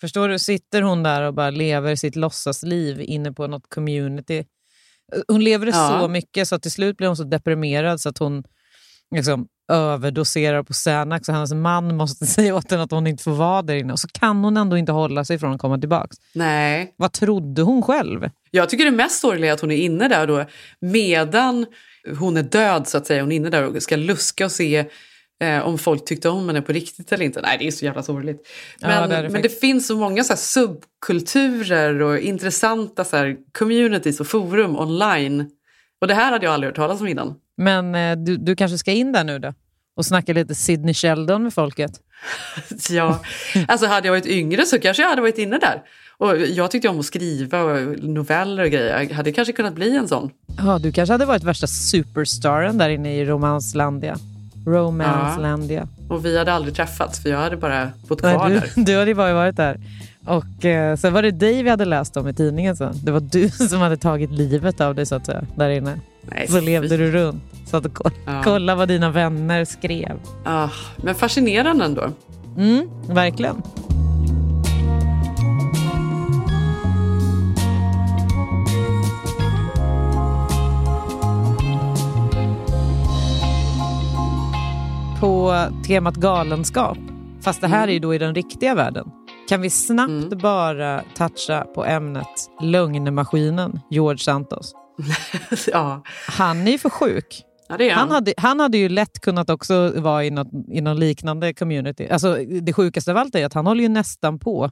[0.00, 4.44] Förstår du, sitter hon där och bara lever sitt låtsasliv inne på något community.
[5.28, 5.98] Hon lever det Ja.
[6.00, 8.44] så mycket så att till slut blir hon så deprimerad så att hon
[9.14, 13.30] liksom överdoserar på Xanax och hennes man måste säga åt henne att hon inte får
[13.32, 13.92] vara där inne.
[13.92, 16.08] Och så kan hon ändå inte hålla sig från att komma tillbaka.
[16.34, 16.94] Nej.
[16.96, 18.30] Vad trodde hon själv?
[18.50, 20.44] Jag tycker det mest sorgliga är att hon är inne där då
[20.80, 21.66] medan
[22.18, 23.22] hon är död så att säga.
[23.22, 24.84] Hon är inne där och ska luska och se
[25.40, 27.40] eh, om folk tyckte om henne på riktigt eller inte.
[27.40, 28.48] Nej, det är så jävla sorgligt.
[28.78, 33.16] Ja, Men, det är det men det finns så många så subkulturer och intressanta så
[33.16, 35.50] här communities och forum online.
[36.00, 37.34] Och det här hade jag aldrig hört talas om innan.
[37.56, 39.54] Men eh, du, du kanske ska in där nu då?
[39.96, 41.90] Och snacka lite Sidney Sheldon med folket?
[42.90, 43.22] Ja,
[43.68, 45.82] alltså hade jag varit yngre så kanske jag hade varit inne där.
[46.18, 49.02] Och jag tyckte om att skriva och noveller och grejer.
[49.02, 50.30] Jag hade kanske kunnat bli en sån.
[50.58, 54.16] Ja, du kanske hade varit värsta superstaren där inne i Romanslandia.
[54.68, 55.88] Romanslandia.
[56.08, 58.70] Och vi hade aldrig träffats för jag hade bara bott Nej, kvar du, där.
[58.84, 59.80] du hade ju bara varit där.
[60.26, 62.92] Och eh, sen var det dig vi hade läst om i tidningen sen.
[63.04, 66.00] Det var du som hade tagit livet av dig så att säga, där inne.
[66.22, 67.42] Nej, så levde du runt.
[67.66, 68.40] Satt och koll, Ja.
[68.44, 70.18] kolla vad dina vänner skrev.
[70.44, 72.08] Ah, men fascinerande ändå.
[72.56, 73.62] Mm, verkligen.
[85.20, 85.54] På
[85.86, 86.98] temat galenskap,
[87.40, 89.10] fast det här är ju då i den riktiga världen,
[89.48, 92.26] kan vi snabbt bara toucha på ämnet
[92.62, 94.74] lögnmaskinen George Santos.
[95.72, 96.02] ja.
[96.26, 97.44] Han är ju för sjuk.
[97.68, 97.90] Ja, han.
[97.90, 102.08] Han hade, han hade ju lätt kunnat också vara i något, i någon liknande community.
[102.08, 104.70] Alltså, det sjukaste av allt är att han håller ju nästan på,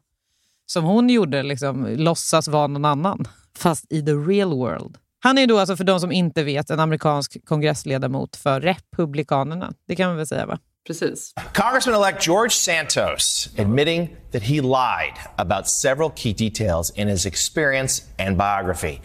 [0.67, 3.29] som hon gjorde, liksom, låtsas vara någon annan.
[3.59, 4.99] Fast i the real world.
[5.21, 9.73] Han är ju då, alltså, för de som inte vet, en amerikansk kongressledamot för Republikanerna.
[9.89, 10.59] Det kan man väl säga va?
[10.87, 11.33] Precis.
[11.53, 18.37] Congressman-elect George Santos admitting that he lied about several key details in his experience and
[18.37, 19.01] biography.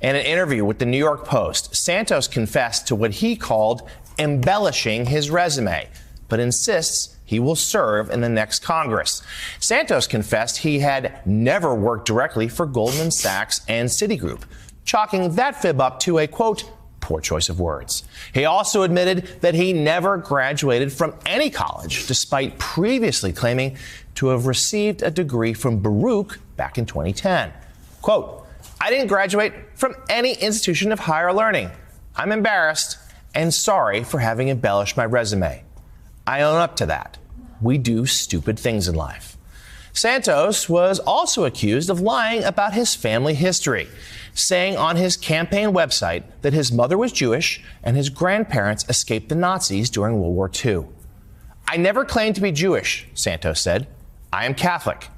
[0.00, 3.82] In an interview with the New York Post, Santos confessed to what he called
[4.18, 5.88] embellishing his resume,
[6.28, 9.22] but insists he will serve in the next Congress.
[9.58, 14.42] Santos confessed he had never worked directly for Goldman Sachs and Citigroup,
[14.84, 16.70] chalking that fib up to a quote,
[17.00, 18.04] poor choice of words.
[18.32, 23.76] He also admitted that he never graduated from any college, despite previously claiming
[24.14, 27.52] to have received a degree from Baruch back in 2010.
[28.00, 28.46] Quote,
[28.80, 31.70] I didn't graduate from any institution of higher learning.
[32.16, 32.98] I'm embarrassed
[33.34, 35.64] and sorry for having embellished my resume.
[36.26, 37.18] I own up to that.
[37.60, 39.36] We do stupid things in life.
[39.92, 43.88] Santos was also accused of lying about his family history,
[44.34, 49.34] saying on his campaign website that his mother was Jewish and his grandparents escaped the
[49.34, 50.86] Nazis during World War II.
[51.68, 53.86] I never claimed to be Jewish, Santos said.
[54.32, 55.08] I am Catholic.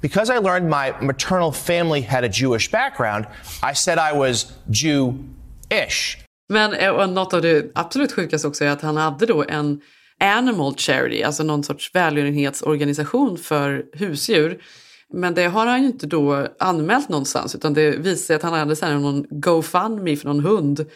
[0.00, 3.26] Because I learned my maternal family had a Jewish background,
[3.62, 5.24] I said I was Jew
[5.70, 6.18] ish.
[6.48, 9.80] Men eh, och något av det absolut sjukaste också är att han hade då en
[10.20, 14.62] animal charity, alltså någon sorts välgörenhetsorganisation för husdjur.
[15.12, 18.52] Men det har han ju inte då anmält någonstans utan det visar sig att han
[18.52, 20.86] hade så här någon GoFundMe för någon hund.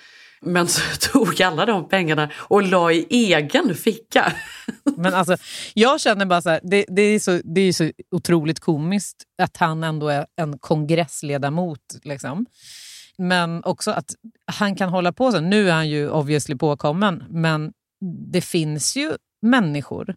[0.41, 0.81] Men så
[1.13, 4.33] tog alla de pengarna och la i egen ficka.
[4.97, 5.37] Men alltså,
[5.75, 9.57] jag känner bara så här, det, det, är så, det är så otroligt komiskt att
[9.57, 11.81] han ändå är en kongressledamot.
[12.03, 12.47] Liksom.
[13.19, 14.15] Men också att
[14.47, 15.41] han kan hålla på så.
[15.41, 17.73] Nu är han ju obviously påkommen, men
[18.33, 20.15] det finns ju människor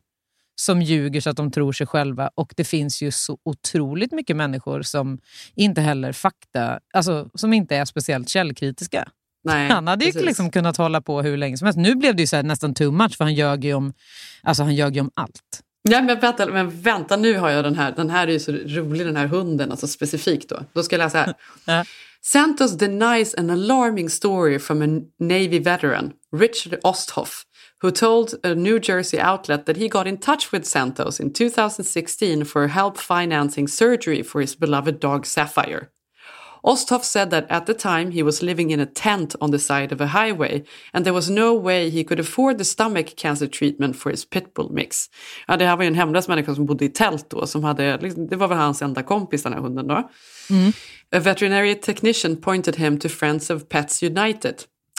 [0.66, 4.36] som ljuger så att de tror sig själva och det finns ju så otroligt mycket
[4.36, 5.20] människor som
[5.56, 9.08] inte heller fakta, alltså som inte är speciellt källkritiska.
[9.44, 10.28] Nej, han hade ju precis.
[10.28, 11.80] liksom kunnat hålla på hur länge som helst.
[11.80, 13.94] Nu blev det ju nästan too much för han ljög ju om,
[14.42, 15.64] alltså han ljög ju om allt.
[15.90, 17.94] Ja, men, vänta, men vänta, nu har jag den här.
[17.96, 20.60] Den här är ju så rolig, den här hunden, alltså specifikt då.
[20.74, 21.88] Då ska jag läsa här.
[22.22, 27.44] Santos denies an alarming story from a Navy veteran, Richard Osthoff,
[27.84, 32.46] who told a New Jersey outlet that he got in touch with Santos in 2016
[32.46, 35.92] for help financing surgery for his beloved dog Sapphire.
[36.64, 39.92] Osthoff said that at the time he was living in a tent on the side
[39.92, 43.98] of a highway and there was no way he could afford the stomach cancer treatment
[43.98, 45.10] for his pitbull mix.
[45.48, 47.48] Ja, det här var ju en hemlös människa som bodde i tält då.
[47.48, 50.10] Som hade, liksom, det var väl hans enda kompis den här hunden då.
[51.12, 54.56] A veterinary technician pointed him to Friends of Pets United.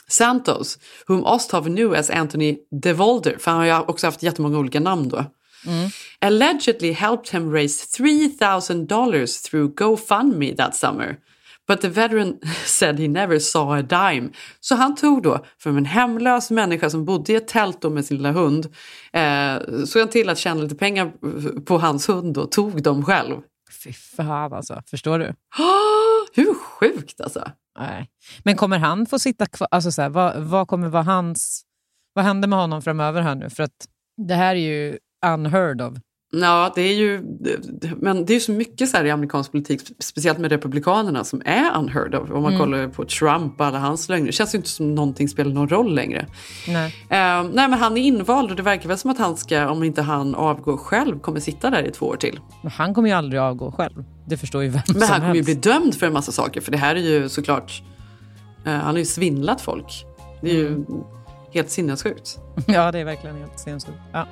[0.09, 4.81] Santos, whom Osthoff knew as Anthony DeVolder, för han har ju också haft jättemånga olika
[4.81, 5.25] namn då,
[6.21, 11.19] allegedly helped him raise $3,000 through GoFundMe that summer.
[11.67, 14.31] But the veteran said he never saw a dime.
[14.61, 18.05] Så han tog då, från en hemlös människa som bodde i ett tält då med
[18.05, 18.67] sin lilla hund,
[19.12, 21.12] eh, såg han till att tjäna lite pengar
[21.61, 23.37] på hans hund och tog dem själv.
[23.85, 25.25] Fy fan alltså, förstår du?
[26.43, 27.51] Hur sjukt alltså?
[27.79, 28.09] Nej.
[28.45, 29.69] Men kommer han få sitta kvar?
[29.71, 31.63] Alltså så här, vad, vad kommer vara hans...
[32.13, 33.51] Vad händer med honom framöver här nu?
[33.51, 35.99] För att det här är ju unheard of.
[36.40, 37.23] Ja, det är ju,
[37.97, 41.79] men det är ju så mycket så i amerikansk politik, speciellt med republikanerna, som är
[41.79, 42.31] unheard of.
[42.31, 42.59] Om man Mm.
[42.66, 44.27] kollar på Trump och alla hans lögner.
[44.27, 46.27] Det känns ju inte som någonting spelar någon roll längre.
[46.68, 46.87] Nej.
[47.11, 49.83] Eh, nej, men han är invald och det verkar väl som att han ska, om
[49.85, 52.40] inte han avgår själv, kommer sitta där i två år till.
[52.62, 54.05] Men han kommer ju aldrig avgå själv.
[54.27, 56.61] Det förstår ju vem Men som han kommer ju bli dömd för en massa saker,
[56.61, 57.83] för det här är ju såklart,
[58.66, 60.05] eh, han har ju svindlat folk.
[60.40, 60.85] Det är ju Mm.
[61.55, 62.38] helt sinnessjukt.
[62.66, 63.99] Ja, det är verkligen helt sinnessjukt.
[64.12, 64.27] Ja.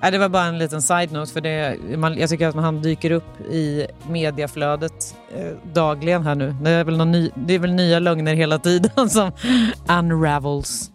[0.00, 1.32] Nej, det var bara en liten side-note.
[1.32, 6.54] För det, man, jag tycker att han dyker upp i mediaflödet eh, dagligen här nu.
[6.62, 9.32] Det är, väl någon ny, det är väl nya lögner hela tiden som
[9.88, 10.90] unravels.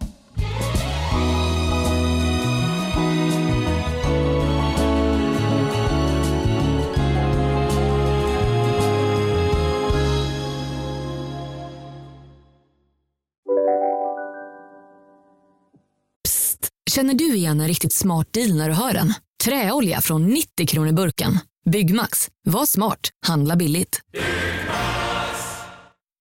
[16.94, 19.14] Känner du igen en riktigt smart deal när du hör den?
[19.44, 21.38] Träolja från 90 kronor burken.
[21.70, 22.28] Byggmax.
[22.44, 23.10] Var smart.
[23.26, 24.00] Handla billigt.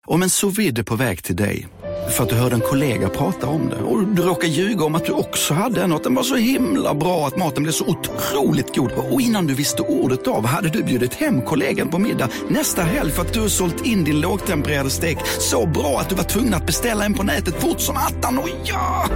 [0.08, 1.68] Om en sous vide är på väg till dig
[2.18, 5.06] för att du hörde en kollega prata om det och du råkade ljuga om att
[5.06, 7.86] du också hade en och att den var så himla bra att maten blev så
[7.86, 12.30] otroligt god och innan du visste ordet av hade du bjudit hem kollegan på middag
[12.50, 16.24] nästa helg för att du sålt in din lågtempererade stek så bra att du var
[16.24, 18.38] tvungen att beställa en på nätet fort som attan.
[18.38, 19.10] Och ja!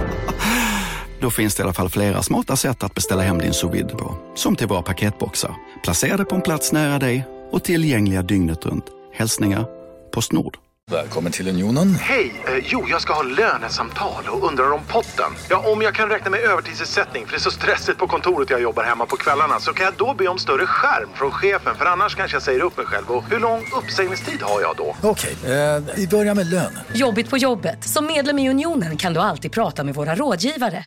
[1.24, 4.16] Då finns det i alla fall flera smarta sätt att beställa hem din sous på.
[4.34, 8.84] Som till våra paketboxar, placerade på en plats nära dig och tillgängliga dygnet runt.
[9.12, 9.66] Hälsningar
[10.14, 10.56] Postnord.
[10.90, 11.94] Välkommen till Unionen.
[11.94, 12.42] Hej!
[12.46, 15.32] Eh, jo, jag ska ha lönesamtal och undrar om potten.
[15.50, 18.62] Ja, om jag kan räkna med övertidsersättning för det är så stressigt på kontoret jag
[18.62, 21.84] jobbar hemma på kvällarna så kan jag då be om större skärm från chefen för
[21.84, 23.10] annars kanske jag säger upp mig själv.
[23.10, 24.96] Och hur lång uppsägningstid har jag då?
[25.02, 26.78] Okej, eh, vi börjar med lön.
[26.94, 27.84] Jobbigt på jobbet.
[27.84, 30.84] Som medlem i Unionen kan du alltid prata med våra rådgivare.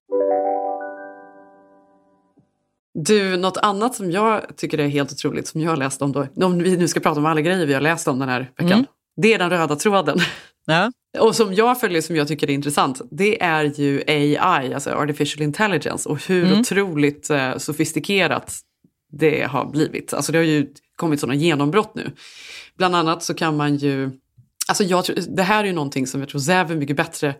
[3.05, 6.27] Du, något annat som jag tycker är helt otroligt som jag har läst om då,
[6.35, 8.71] om vi nu ska prata om alla grejer vi har läst om den här veckan,
[8.71, 8.85] Mm.
[9.21, 10.19] det är den röda tråden.
[10.65, 10.91] Ja.
[11.19, 15.41] Och som jag följer, som jag tycker är intressant, det är ju AI, alltså artificial
[15.43, 16.59] intelligence och hur Mm.
[16.59, 18.55] otroligt eh, sofistikerat
[19.11, 20.13] det har blivit.
[20.13, 22.11] Alltså det har ju kommit sådana genombrott nu.
[22.77, 24.11] Bland annat så kan man ju,
[24.67, 27.35] alltså jag det här är ju någonting som jag tror Zev är mycket bättre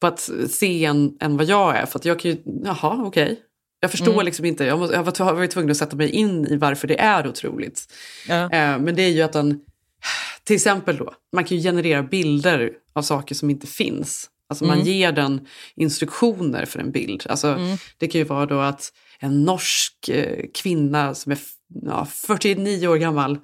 [0.00, 1.86] på att se än, än vad jag är.
[1.86, 3.40] För att jag kan ju, jaha okej.
[3.80, 4.24] Jag förstår Mm.
[4.24, 7.00] liksom inte, jag, måste, jag var var tvungen att sätta mig in i varför det
[7.00, 7.92] är otroligt.
[8.28, 8.42] Ja.
[8.44, 9.60] Eh, men det är ju att den,
[10.44, 14.30] till exempel då, man kan ju generera bilder av saker som inte finns.
[14.48, 14.86] Alltså man Mm.
[14.86, 17.26] ger den instruktioner för en bild.
[17.28, 17.76] Alltså, Mm.
[17.98, 21.38] Det kan ju vara då att en norsk eh, kvinna som är
[21.84, 23.38] ja, 49 år gammal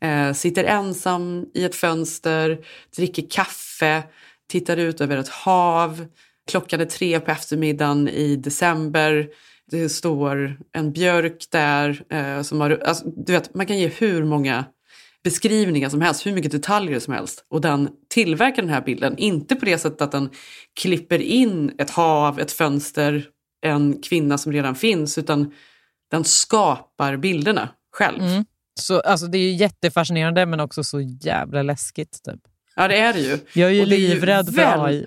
[0.00, 2.58] eh, sitter ensam i ett fönster,
[2.96, 4.02] dricker kaffe,
[4.48, 6.06] tittar ut över ett hav.
[6.50, 9.28] Klockan är tre på eftermiddagen i december.
[9.70, 12.02] Det står en björk där.
[12.10, 14.64] Eh, som har, alltså, du vet, man kan ge hur många
[15.24, 17.44] beskrivningar som helst, hur mycket detaljer som helst.
[17.50, 20.30] Och den tillverkar den här bilden, inte på det sättet att den
[20.80, 23.26] klipper in ett hav, ett fönster,
[23.66, 25.52] en kvinna som redan finns, utan
[26.10, 28.22] den skapar bilderna själv.
[28.22, 28.44] Mm.
[28.80, 32.20] Så, alltså, det är ju jättefascinerande men också så jävla läskigt.
[32.24, 32.40] Typ.
[32.76, 33.38] Ja, det är det ju.
[33.52, 35.06] Jag är ju Och livrädd för väl- AI.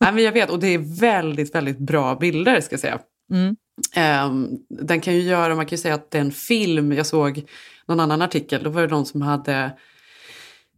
[0.00, 2.98] Nej, men jag vet, och det är väldigt, väldigt bra bilder ska jag säga.
[3.32, 3.56] Mm.
[3.94, 7.06] Ehm, den kan ju göra, man kan ju säga att det är en film, jag
[7.06, 7.42] såg
[7.86, 9.78] någon annan artikel, då var det någon som hade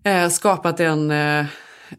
[0.05, 1.47] eh, skapat en eh,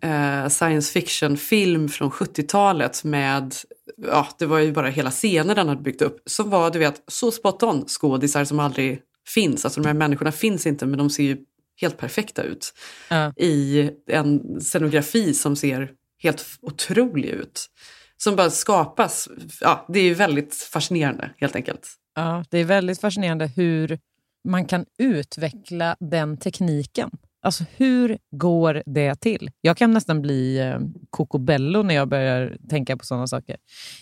[0.01, 3.55] eh, science fiction-film från 70-talet med,
[3.97, 7.03] ja det var ju bara hela scener den hade byggt upp, som var du vet
[7.07, 11.09] så spot on skådisar som aldrig finns, alltså de här människorna finns inte men de
[11.09, 11.37] ser ju
[11.81, 12.73] helt perfekta ut.
[13.09, 13.33] Ja.
[13.37, 15.91] i en scenografi som ser
[16.23, 17.69] helt otrolig ut.
[18.17, 19.29] Som bara skapas,
[19.61, 21.87] ja det är väldigt fascinerande helt enkelt.
[22.15, 23.99] Ja, det är väldigt fascinerande hur
[24.47, 27.09] man kan utveckla den tekniken.
[27.41, 29.51] Alltså hur går det till?
[29.61, 33.57] Jag kan nästan bli eh, kokobello när jag börjar tänka på sådana saker.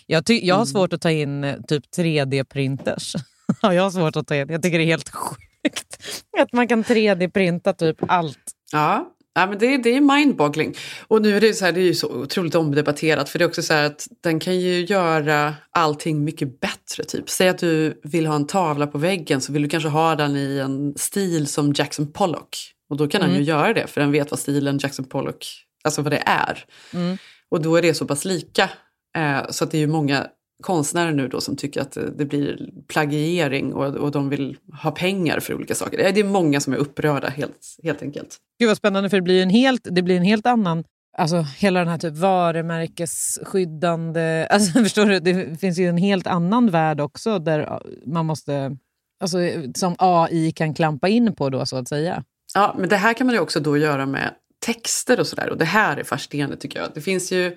[0.06, 0.66] Jag, ty- jag har Mm.
[0.66, 3.14] svårt att ta in eh, typ 3D-printers.
[3.62, 4.48] Ja, jag har svårt att ta in.
[4.48, 6.02] Jag tycker det är helt sjukt
[6.38, 8.38] att man kan 3D-printa typ allt.
[8.72, 10.74] Ja, ja men det, det är mindboggling.
[11.08, 13.48] Och nu är det, så här, det är ju så otroligt omdebatterat för det är
[13.48, 17.04] också så här att den kan ju göra allting mycket bättre.
[17.04, 17.30] Typ.
[17.30, 20.36] Säg att du vill ha en tavla på väggen så vill du kanske ha den
[20.36, 22.56] i en stil som Jackson Pollock.
[22.90, 23.42] Och då kan den Mm.
[23.42, 25.46] ju göra det för den vet vad stilen Jackson Pollock,
[25.84, 26.64] alltså vad det är.
[26.94, 27.18] Mm.
[27.50, 28.70] Och då är det så pass lika.
[29.16, 30.26] Eh, så att det är ju många
[30.62, 34.90] konstnärer nu då som tycker att det, det blir plagiering och, och de vill ha
[34.90, 36.12] pengar för olika saker.
[36.12, 38.36] Det är många som är upprörda helt, helt enkelt.
[38.58, 40.84] Gud vad spännande, för det blir en helt, det blir en helt annan...
[41.18, 44.46] Alltså hela den här typ varumärkesskyddande...
[44.50, 45.20] Alltså, förstår du?
[45.20, 48.76] Det finns ju en helt annan värld också där man måste...
[49.20, 49.38] Alltså,
[49.74, 52.24] som AI kan klampa in på då så att säga.
[52.54, 54.34] Ja, men det här kan man ju också då göra med
[54.66, 55.50] texter och sådär.
[55.50, 56.88] Och det här är fascinerande tycker jag.
[56.94, 57.56] Det finns ju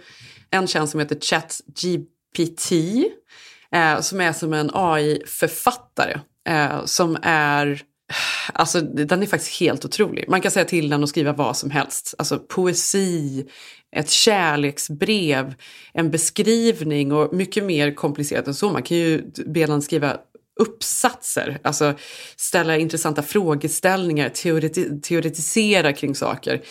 [0.49, 2.18] en tjänst som heter ChatGPT
[3.71, 6.19] eh, som är som en AI-författare
[6.49, 7.83] eh, som är
[8.53, 10.25] Alltså den är faktiskt helt otrolig.
[10.29, 12.15] Man kan säga till den att skriva vad som helst.
[12.17, 13.45] Alltså poesi,
[13.95, 15.53] ett kärleksbrev,
[15.93, 18.71] en beskrivning och mycket mer komplicerat än så.
[18.71, 20.17] Man kan ju be den skriva
[20.59, 21.93] uppsatser, alltså
[22.35, 26.61] ställa intressanta frågeställningar, teoreti teoretisera kring saker.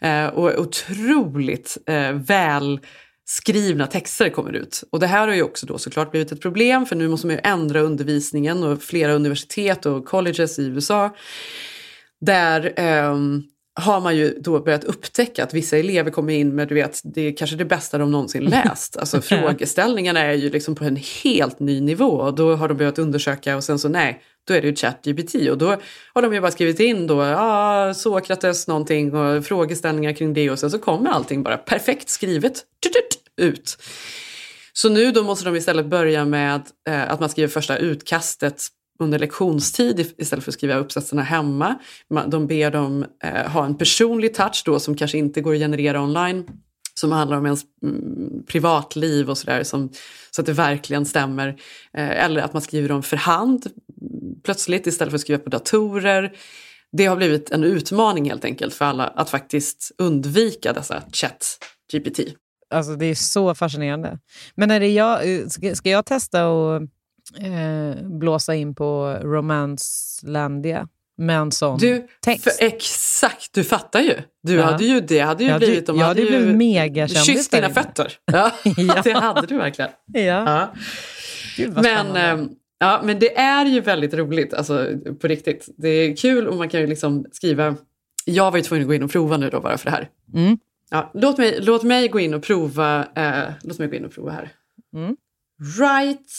[0.00, 2.80] Eh, och otroligt eh, väl
[3.28, 4.84] skrivna texter kommer ut.
[4.90, 7.36] Och det här har ju också då såklart blivit ett problem för nu måste man
[7.36, 11.16] ju ändra undervisningen och flera universitet och colleges i USA
[12.20, 13.42] där ehm,
[13.80, 17.20] har man ju då börjat upptäcka att vissa elever kommer in med, du vet, det
[17.20, 18.96] är kanske det bästa de någonsin läst.
[18.96, 22.98] Alltså frågeställningarna är ju liksom på en helt ny nivå och då har de börjat
[22.98, 25.76] undersöka och sen så nej, då är det ju ChatGPT och då
[26.14, 30.58] har de ju bara skrivit in då, ah, Sokrates någonting och frågeställningar kring det och
[30.58, 32.64] sen så kommer allting bara perfekt skrivet
[33.36, 33.78] ut.
[34.72, 38.68] Så nu då måste de istället börja med eh, att man skriver första utkastet
[38.98, 41.78] under lektionstid istället för att skriva uppsatserna hemma.
[42.26, 46.02] De ber dem eh, ha en personlig touch då som kanske inte går att generera
[46.02, 46.46] online.
[46.94, 49.62] Som handlar om ens mm, privatliv och sådär.
[49.62, 49.88] Så
[50.38, 51.48] att det verkligen stämmer.
[51.94, 53.66] Eh, eller att man skriver dem för hand
[54.44, 56.32] plötsligt istället för att skriva på datorer.
[56.92, 62.20] Det har blivit en utmaning helt enkelt för alla att faktiskt undvika dessa chat-GPT.
[62.74, 64.18] Alltså det är så fascinerande.
[64.54, 65.20] Men är det jag,
[65.76, 66.82] ska, jag testa att
[67.40, 70.88] eh, blåsa in på Romanslandia
[71.18, 72.58] med en sån Du, text?
[72.60, 74.14] exakt, du fattar ju.
[74.42, 74.62] Du Ja.
[74.64, 77.50] hade ju, det hade ju Jag blivit, de jag hade hade ju blivit megakändis kysst
[77.50, 78.12] där dina fötter.
[78.24, 79.00] Ja, Ja.
[79.04, 79.90] det hade du verkligen.
[80.12, 80.72] Ja.
[81.56, 82.46] Gud, vad Men, eh,
[82.78, 85.68] ja, men det är ju väldigt roligt, alltså, på riktigt.
[85.76, 87.76] Det är kul och man kan ju liksom skriva...
[88.24, 90.10] Jag var ju tvungen att gå in och prova nu då bara för det här.
[90.34, 90.58] Mm.
[90.90, 93.08] Ja, låt, mig, låt mig gå in och prova.
[93.14, 94.52] Eh, låt mig gå in och prova här.
[94.94, 95.16] Mm.
[95.78, 96.32] Write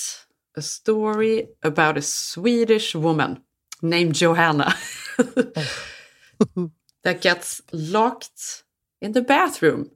[0.58, 3.38] a story about a Swedish woman
[3.82, 4.74] named Johanna
[7.04, 8.64] that gets locked
[9.02, 9.90] in the bathroom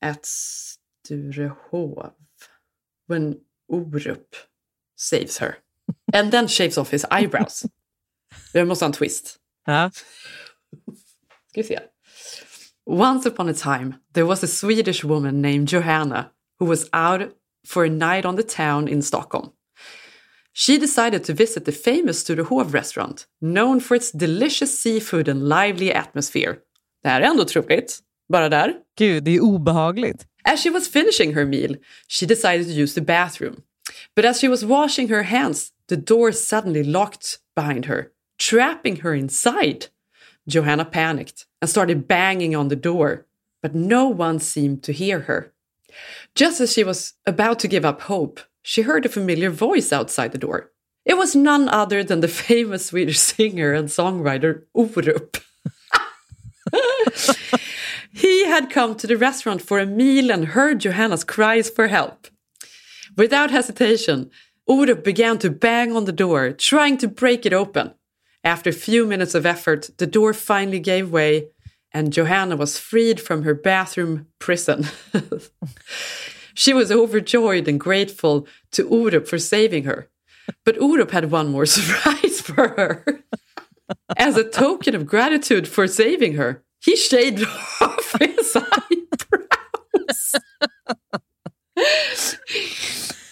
[0.00, 2.12] at Sturehov
[3.06, 3.40] when
[3.72, 4.34] Orup
[4.98, 5.56] saves her.
[6.12, 7.64] And then shaves off his eyebrows.
[8.52, 9.36] Jag måste ha en twist.
[9.66, 9.90] Ja.
[11.50, 11.78] Ska vi se.
[12.86, 17.32] Once upon a time, there was a Swedish woman named Johanna who was out
[17.66, 19.50] for a night on the town in Stockholm.
[20.54, 25.92] She decided to visit the famous Sturehov restaurant, known for its delicious seafood and lively
[25.92, 26.56] atmosphere.
[27.02, 28.02] Det här är ändå troligt.
[28.28, 28.74] bara där.
[28.98, 30.26] Gud, det är obehagligt.
[30.44, 31.76] As she was finishing her meal,
[32.08, 33.62] she decided to use the bathroom.
[34.18, 39.14] But as she was washing her hands, the door suddenly locked behind her, trapping her
[39.14, 39.90] inside.
[40.48, 43.26] Johanna panicked and started banging on the door,
[43.62, 45.52] but no one seemed to hear her.
[46.34, 50.32] Just as she was about to give up hope, she heard a familiar voice outside
[50.32, 50.72] the door.
[51.04, 55.40] It was none other than the famous Swedish singer and songwriter Orup.
[58.12, 62.26] he had come to the restaurant for a meal and heard Johanna's cries for help.
[63.18, 64.30] Without hesitation,
[64.70, 67.92] Orup began to bang on the door, trying to break it open.
[68.44, 71.48] After a few minutes of effort, the door finally gave way
[71.92, 74.86] and Johanna was freed from her bathroom prison.
[76.54, 80.08] she was overjoyed and grateful to Orup for saving her.
[80.64, 83.24] But Orup had one more surprise for her.
[84.16, 87.44] As a token of gratitude for saving her, he shaved
[87.80, 90.34] off his eyebrows.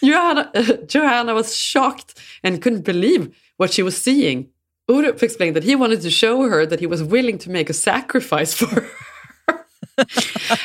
[0.07, 0.50] Johanna,
[0.86, 4.48] Johanna was shocked and couldn't believe what she was seeing.
[4.88, 7.72] Urup explained that he wanted to show her that he was willing to make a
[7.72, 8.88] sacrifice for her.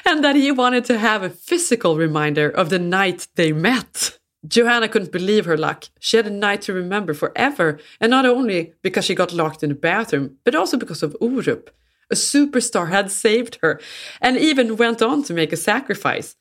[0.06, 4.20] and that he wanted to have a physical reminder of the night they met.
[4.48, 5.86] Johanna couldn't believe her luck.
[6.00, 9.70] She had a night to remember forever, and not only because she got locked in
[9.70, 11.70] the bathroom, but also because of Urup.
[12.12, 13.80] A superstar had saved her,
[14.20, 16.36] and even went on to make a sacrifice.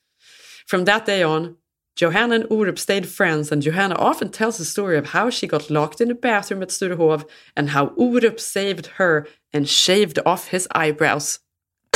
[0.67, 1.57] From that day on,
[1.97, 5.71] Johanna and Urup stayed friends, and Johanna often tells the story of how she got
[5.71, 7.25] locked in the bathroom at Sturehof
[7.57, 11.41] and how Urup saved her and shaved off his eyebrows.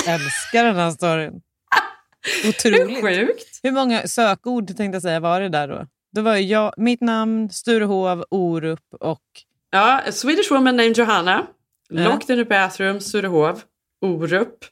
[0.07, 1.43] Älskar den här storyn.
[2.49, 3.01] Otroligt.
[3.01, 3.61] Sjukt.
[3.63, 5.87] Hur många sökord tänkte jag säga var det där då?
[6.13, 9.23] Det var jag, mitt namn, Sturehov, Orup och...
[9.71, 11.47] Ja, a Swedish woman named Johanna,
[11.91, 13.65] locked in the bathroom, Sturehof,
[14.03, 14.65] Orup,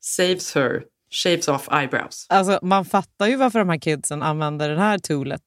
[0.00, 2.26] saves her, shaves off eyebrows.
[2.28, 5.42] Alltså, man fattar ju varför de här kidsen använder det här toolet.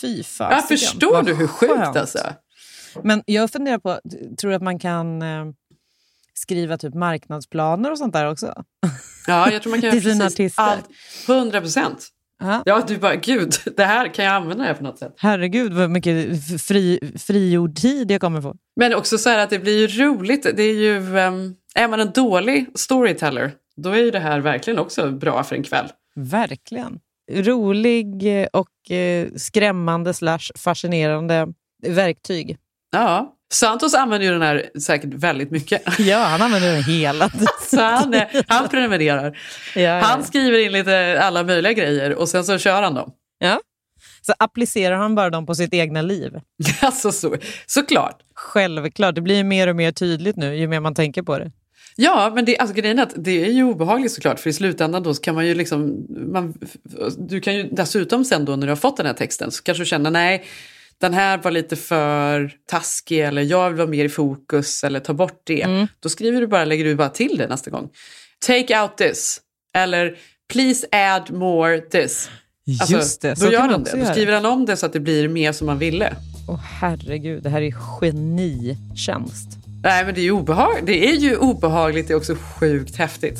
[0.00, 0.56] Fy fasiken.
[0.58, 1.96] Ja, förstår vad du hur sjukt skönt.
[1.96, 2.18] alltså?
[3.02, 4.00] Men jag funderar på,
[4.40, 5.44] tror du att man kan eh,
[6.34, 8.64] skriva typ marknadsplaner och sånt där också?
[9.26, 10.62] Ja, jag tror man kan göra precis artister.
[10.62, 10.88] allt.
[11.28, 12.08] 100 procent.
[12.40, 12.62] Ja.
[12.66, 15.14] Ja, du bara, gud, det här kan jag använda det här på något sätt.
[15.16, 16.26] Herregud vad mycket
[16.62, 18.54] fri, frigjord tid jag kommer få.
[18.76, 20.42] Men också så här att det blir ju roligt.
[20.56, 23.52] Det är ju, um, är man en dålig storyteller,
[23.82, 25.86] då är ju det här verkligen också bra för en kväll.
[26.14, 27.00] Verkligen.
[27.32, 31.46] Rolig eh, och eh, skrämmande slash fascinerande
[31.86, 32.56] verktyg.
[32.92, 35.82] Ja, Santos använder ju den här säkert väldigt mycket.
[35.98, 37.46] Ja, han använder den hela tiden.
[37.70, 38.14] Så han,
[38.46, 39.38] han prenumererar.
[39.74, 40.00] Ja, ja.
[40.00, 43.12] Han skriver in lite alla möjliga grejer och sen så kör han dem.
[43.38, 43.60] Ja.
[44.22, 46.40] Så applicerar han bara dem på sitt egna liv.
[46.80, 48.22] Alltså så, såklart.
[48.34, 49.14] Självklart.
[49.14, 51.52] Det blir mer och mer tydligt nu ju mer man tänker på det.
[52.00, 54.40] Ja, men det, alltså, grejen är att det är ju obehagligt såklart.
[54.40, 56.06] För i slutändan då kan man ju liksom...
[56.08, 56.54] Man,
[57.18, 59.82] du kan ju dessutom sen då när du har fått den här texten så kanske
[59.82, 60.44] du känner nej,
[61.00, 65.14] den här var lite för taskig eller jag vill vara mer i fokus eller ta
[65.14, 65.86] bort det.
[66.00, 67.88] Då skriver du bara, lägger du bara till det nästa gång.
[68.46, 69.40] Take out this.
[69.74, 70.16] Eller
[70.52, 72.30] please add more this.
[72.88, 74.02] Just det, så då gör han också det.
[74.02, 76.16] Då skriver han om det så att det blir mer som man ville.
[76.48, 79.57] Åh herregud, det här är genitjänst.
[79.88, 83.38] Nej, men det är ju, obehag det är ju obehagligt, det är också sjukt häftigt.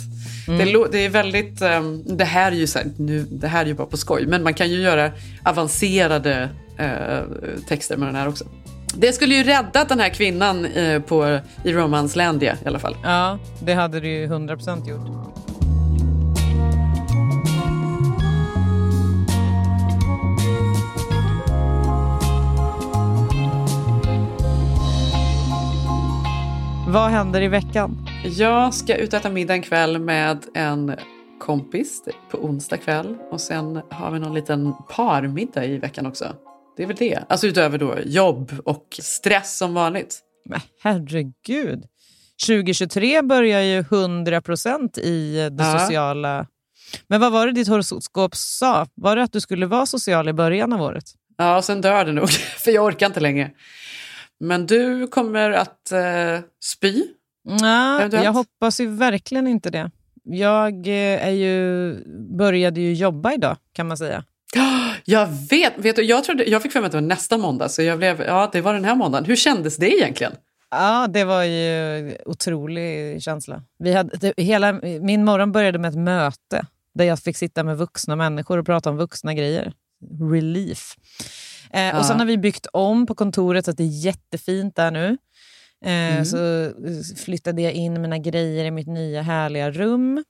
[0.48, 0.58] Mm.
[0.58, 3.66] Det, det är väldigt, ehm, det här är ju så här, nu, det här är
[3.66, 5.10] ju bara på skoj, men man kan ju göra
[5.44, 7.20] avancerade eh,
[7.68, 8.44] texter med den här också.
[8.94, 12.96] Det skulle ju räddat den här kvinnan eh, på, i Romanslandia i alla fall.
[13.04, 15.37] Ja, det hade du ju 100% gjort.
[26.88, 28.08] Vad händer i veckan?
[28.24, 30.96] Jag ska ut och äta middag en kväll med en
[31.40, 36.36] kompis på onsdag kväll och sen har vi någon liten parmiddag i veckan också.
[36.76, 37.18] Det är väl det.
[37.28, 40.20] Alltså utöver då jobb och stress som vanligt.
[40.48, 41.84] Men herregud.
[42.46, 45.78] 2023 börjar ju 100% i det Ja.
[45.78, 46.46] sociala.
[47.08, 48.86] Men vad var det ditt horoskop sa?
[48.94, 51.04] Var det att du skulle vara social i början av året?
[51.36, 53.50] Ja, och sen dör det nog, för jag orkar inte längre.
[54.40, 57.04] Men du kommer att eh, spy?
[57.60, 59.90] Nej, jag hoppas ju verkligen inte det.
[60.24, 61.94] Jag eh, är ju,
[62.36, 64.24] började ju jobba idag kan man säga.
[65.04, 67.68] Jag vet, vet du, jag, trodde, jag fick för mig att det var nästa måndag,
[67.68, 69.24] så jag blev, ja det var den här måndagen.
[69.24, 70.32] Hur kändes det egentligen?
[70.70, 73.62] Ja, det var ju otrolig känsla.
[73.78, 77.76] Vi hade, det, hela, min morgon började med ett möte där jag fick sitta med
[77.76, 79.72] vuxna människor och prata om vuxna grejer.
[80.30, 80.96] Relief.
[81.72, 81.98] Eh, Ja.
[81.98, 85.18] Och sen har vi byggt om på kontoret så att det är jättefint där nu.
[85.84, 86.24] Eh, Mm.
[86.24, 86.70] Så
[87.24, 90.24] flyttade jag in mina grejer i mitt nya härliga rum.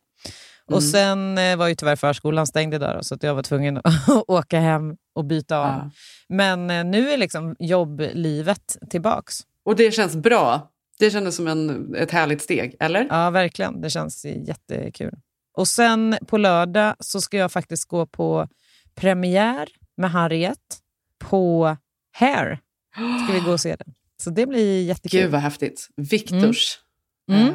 [0.70, 3.76] Och sen eh, var ju tyvärr förskolan stängd idag då, så att jag var tvungen
[3.76, 3.84] att
[4.28, 5.66] åka hem och byta av.
[5.66, 5.90] Ja.
[6.28, 9.40] Men eh, nu är liksom jobblivet tillbaks.
[9.64, 10.70] Och det känns bra.
[10.98, 13.06] Det kändes som en, ett härligt steg, eller?
[13.10, 13.80] Ja, verkligen.
[13.80, 15.14] Det känns jättekul.
[15.56, 18.48] Och sen på lördag så ska jag faktiskt gå på
[18.94, 20.58] premiär med Harriet
[21.18, 21.76] på
[22.12, 22.58] Hair.
[23.24, 23.94] Ska vi gå och se den.
[24.22, 25.20] Så det blir jättekul.
[25.20, 25.88] Gud vad häftigt.
[25.96, 26.78] Viktors
[27.30, 27.48] Mm.
[27.48, 27.54] eh,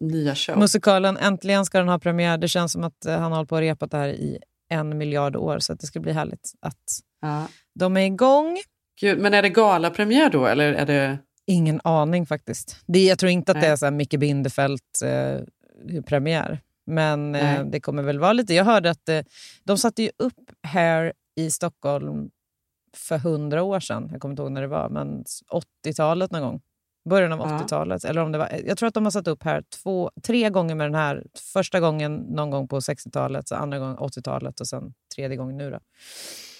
[0.00, 0.58] nya show.
[0.58, 2.38] Musikalen, äntligen ska den ha premiär.
[2.38, 4.38] Det känns som att eh, han har hållit på och repat det här i
[4.68, 7.46] en miljard år, så det ska bli härligt att Ja.
[7.74, 8.58] de är igång.
[9.00, 11.18] Gud, men är det galapremiär då, eller är det...
[11.46, 12.76] Ingen aning faktiskt.
[12.86, 13.70] Det, jag tror inte att det Nej.
[13.70, 16.60] är så här Micke Bindefeld-premiär.
[16.86, 18.54] men eh, det kommer väl vara lite...
[18.54, 19.20] Jag hörde att eh,
[19.64, 22.30] de satte ju upp här i Stockholm
[22.94, 24.08] för hundra år sedan.
[24.12, 25.24] Jag kommer inte ihåg när det var, men
[25.84, 26.62] 80-talet någon gång.
[27.08, 27.58] Början av Ja.
[27.58, 28.04] 80-talet.
[28.04, 30.74] Eller om det var, jag tror att de har satt upp här två, tre gånger
[30.74, 31.26] med den här.
[31.52, 35.70] Första gången någon gång på 60-talet, så andra gången 80-talet och sen tredje gången nu.
[35.70, 35.78] Då.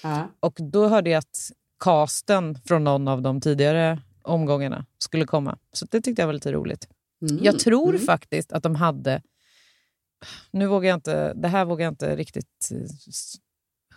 [0.03, 0.29] Ja.
[0.41, 1.51] Och då hörde jag att
[1.85, 5.59] casten från någon av de tidigare omgångarna skulle komma.
[5.73, 6.89] Så det tyckte jag var lite roligt.
[7.31, 7.45] Mm.
[7.45, 9.23] Jag tror faktiskt att de hade...
[10.51, 12.79] Nu vågar jag inte, det här vågar jag inte riktigt eh,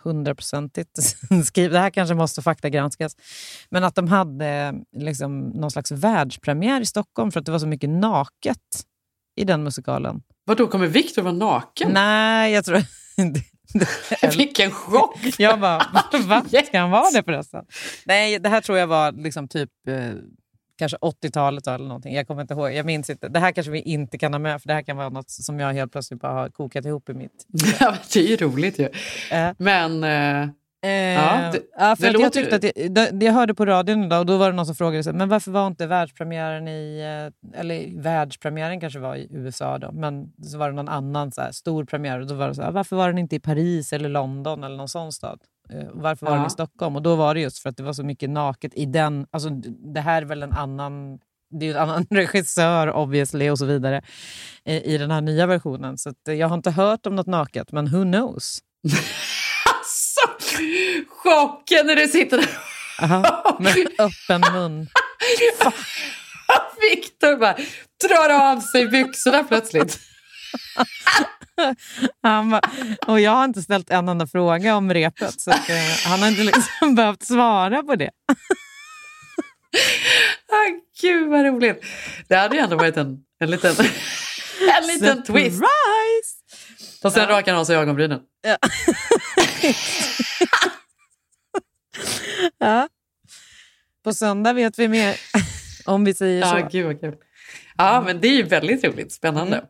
[0.02, 0.98] hundraprocentigt
[1.44, 1.72] skriva.
[1.72, 3.16] Det här kanske måste faktagranskas.
[3.70, 7.66] Men att de hade liksom någon slags världspremiär i Stockholm för att det var så
[7.66, 8.84] mycket naket
[9.36, 10.22] i den musikalen.
[10.44, 11.90] Vadå, kommer Victor vara naken?
[11.92, 12.82] Nej, jag tror...
[14.36, 15.18] Vilken chock!
[15.38, 15.78] Jag bara,
[16.26, 16.44] va?
[16.66, 17.64] Ska han vara det förresten?
[18.06, 20.12] Nej, det här tror jag var liksom typ eh,
[20.78, 22.14] kanske 80-talet eller någonting.
[22.14, 22.72] Jag kommer inte ihåg.
[22.72, 23.28] Jag minns inte.
[23.28, 25.60] Det här kanske vi inte kan ha med, för det här kan vara något som
[25.60, 27.46] jag helt plötsligt bara har kokat ihop i mitt...
[27.80, 28.88] Ja, det är ju roligt ju.
[29.30, 29.50] Eh.
[29.58, 30.02] Men...
[30.80, 32.62] Ja, det- ja, för det att jag, låter- tyckte att
[32.94, 35.12] det, det, jag hörde på radion idag och då var det någon som frågade sig,
[35.12, 37.00] men varför var inte världspremiären i...
[37.54, 41.40] eh, Eller världspremiären kanske var i USA då, men så var det någon annan så
[41.40, 43.92] här, stor premiär och då var det så här, varför var den inte i Paris
[43.92, 45.40] eller London eller någon sån stad?
[45.72, 46.46] Eh, Varför var den Ja.
[46.46, 46.96] i Stockholm?
[46.96, 49.26] Och då var det just för att det var så mycket naket i den...
[49.30, 49.50] Alltså,
[49.94, 51.18] det här är väl en annan...
[51.50, 54.02] Det är ju en annan regissör obviously och så vidare
[54.64, 55.98] eh, i den här nya versionen.
[55.98, 58.58] Så eh, jag har inte hört om något naket, men who knows?
[59.78, 60.20] Alltså,
[61.08, 62.48] chocken när du sitter där.
[63.02, 64.86] Aha, med öppen mun.
[66.90, 67.54] Victor bara
[68.08, 69.98] drar av sig byxorna plötsligt.
[72.22, 72.60] Han
[73.06, 75.56] och jag har inte ställt en enda fråga om repet, så eh,
[76.06, 78.10] han har inte liksom behövt svara på det.
[80.52, 80.70] Ah,
[81.00, 81.84] gud vad roligt.
[82.28, 83.74] Det hade ju ändå varit en, en liten,
[84.78, 85.62] en liten twist.
[87.04, 87.28] Och sen Ja.
[87.28, 88.20] rakar han av sig ögonbrynen.
[88.42, 88.56] Ja.
[92.58, 92.88] ja.
[94.04, 95.16] På söndag vet vi mer,
[95.84, 96.58] om vi säger så.
[96.58, 97.14] Ja, gud vad kul.
[97.76, 99.12] Ja, men det är ju väldigt roligt.
[99.12, 99.56] Spännande.
[99.56, 99.68] Mm.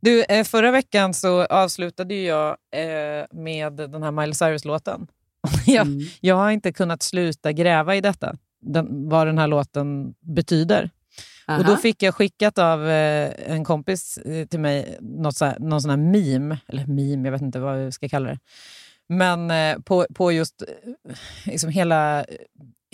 [0.00, 5.06] Du, eh, förra veckan så avslutade jag eh, med den här Miley Cyrus-låten.
[5.66, 6.00] jag, Mm.
[6.20, 10.90] jag har inte kunnat sluta gräva i detta, den, vad den här låten betyder.
[11.48, 11.76] Och då Aha.
[11.76, 14.18] fick jag skickat av eh, en kompis
[14.50, 17.84] till mig något så här, någon sån här meme, eller meme, jag vet inte vad
[17.84, 18.38] jag ska kalla det.
[19.08, 19.52] Men
[19.82, 20.62] på, på just
[21.44, 22.24] liksom hela,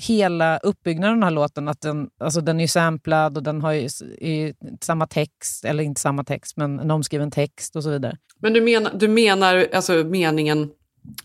[0.06, 3.62] hela uppbyggnaden av den här låten, att den, alltså den är ju samplad och den
[3.62, 3.88] har ju,
[4.20, 8.16] ju samma text, eller inte samma text, men en omskriven text och så vidare.
[8.40, 10.70] Men du menar, du menar alltså meningen,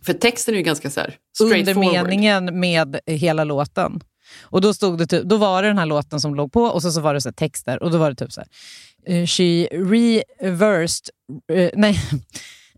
[0.05, 2.03] för texten är ju ganska så här Under straightforward.
[2.03, 3.99] meningen med hela låten.
[4.43, 6.81] Och då, stod det typ, då var det den här låten som låg på och
[6.81, 7.83] så, så var det så texter.
[7.83, 8.49] Och då var det typ så här.
[9.15, 9.67] eh, She
[10.41, 11.05] reversed...
[11.53, 11.99] eh, nej.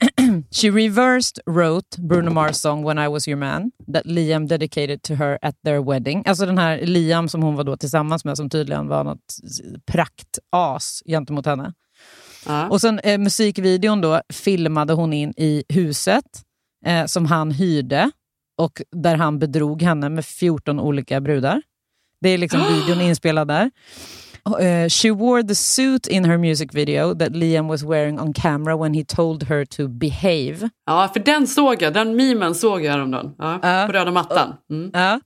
[0.52, 5.16] She reversed wrote Bruno Mars song When I was your man that Liam dedicated to
[5.16, 6.24] her at their wedding.
[6.26, 9.36] Alltså den här Liam som hon var då tillsammans med som tydligen var något
[9.86, 11.74] praktas gentemot henne.
[12.70, 16.26] Och sen eh, musikvideon då filmade hon in i huset
[16.86, 18.12] eh, som han hyrde
[18.58, 21.62] och där han bedrog henne med 14 olika brudar.
[22.22, 23.72] Det är liksom videon inspelad där.
[24.46, 28.78] Uh, she wore the suit in her music video that Liam was wearing on camera
[28.78, 30.70] when he told her to behave.
[30.86, 31.94] Ja, för den såg jag.
[31.94, 33.36] Den memen såg jag häromdagen.
[33.38, 34.54] Ja, på röda mattan.
[34.72, 34.92] Mm.
[34.94, 35.20] Ja.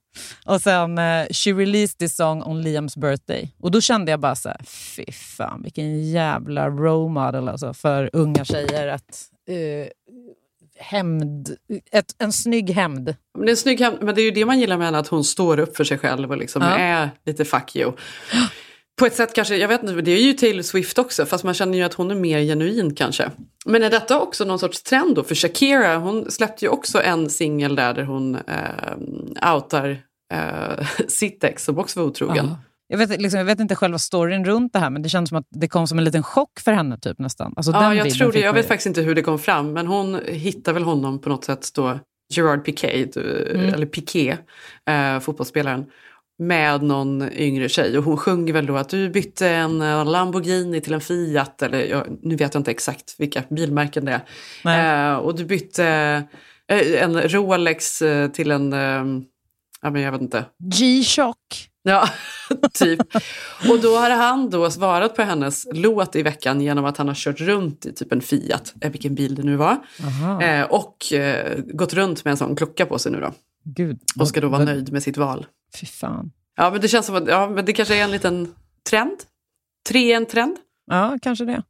[0.45, 3.53] Och sen uh, she released this song on Liams birthday.
[3.59, 8.09] Och då kände jag bara så här, fy fan vilken jävla role model alltså, för
[8.13, 9.87] unga tjejer att uh,
[10.79, 11.55] hämnd,
[11.91, 13.15] ett, en snygg hämnd.
[13.37, 14.97] Men det är en snygg hem, men det är ju det man gillar med henne,
[14.97, 16.67] att hon står upp för sig själv och liksom Ja.
[16.69, 17.91] är lite fuck you.
[18.99, 21.53] På ett sätt kanske, jag vet inte, det är ju Taylor Swift också, fast man
[21.53, 23.31] känner ju att hon är mer genuin kanske.
[23.65, 25.23] Men är detta också någon sorts trend då?
[25.23, 29.97] För Shakira, hon släppte ju också en singel där, där hon eh, outar
[30.33, 32.55] eh, sitt ex som också var otrogen.
[32.87, 35.37] Jag vet, liksom, jag vet inte själva storyn runt det här, men det känns som
[35.37, 37.53] att det kom som en liten chock för henne typ nästan.
[37.55, 38.39] Alltså, ja, jag tror det.
[38.39, 41.45] Jag vet faktiskt inte hur det kom fram, men hon hittar väl honom på något
[41.45, 41.99] sätt då,
[42.33, 43.73] Gerard Piqué, du- Mm.
[43.73, 44.37] eller Piqué,
[44.89, 45.85] eh, fotbollsspelaren,
[46.39, 47.97] med någon yngre tjej.
[47.97, 51.79] Och hon sjunger väl då att du bytte en eh, Lamborghini till en Fiat, eller
[51.79, 54.21] jag, nu vet jag inte exakt vilka bilmärken det
[54.63, 55.11] är.
[55.11, 55.85] Eh, och du bytte
[56.67, 59.23] eh, en Rolex eh, till en, eh,
[59.81, 61.69] ja men jag vet inte, G-Shock.
[61.85, 62.09] Ja,
[62.73, 63.01] typ.
[63.69, 67.15] Och då har han då svarat på hennes låt i veckan genom att han har
[67.15, 69.77] kört runt i typ en Fiat, eh, vilken bil det nu var.
[70.41, 73.31] Eh, och eh, gått runt med en sån klocka på sig nu då.
[73.63, 73.99] Gud.
[74.19, 75.45] Och ska då vara vad- nöjd med sitt val.
[75.79, 76.31] Fy fan.
[76.55, 78.53] Ja, men det känns som att ja, men det kanske är en liten
[78.89, 79.17] trend.
[79.89, 80.57] Tre är en trend.
[80.91, 81.63] Ja, kanske det.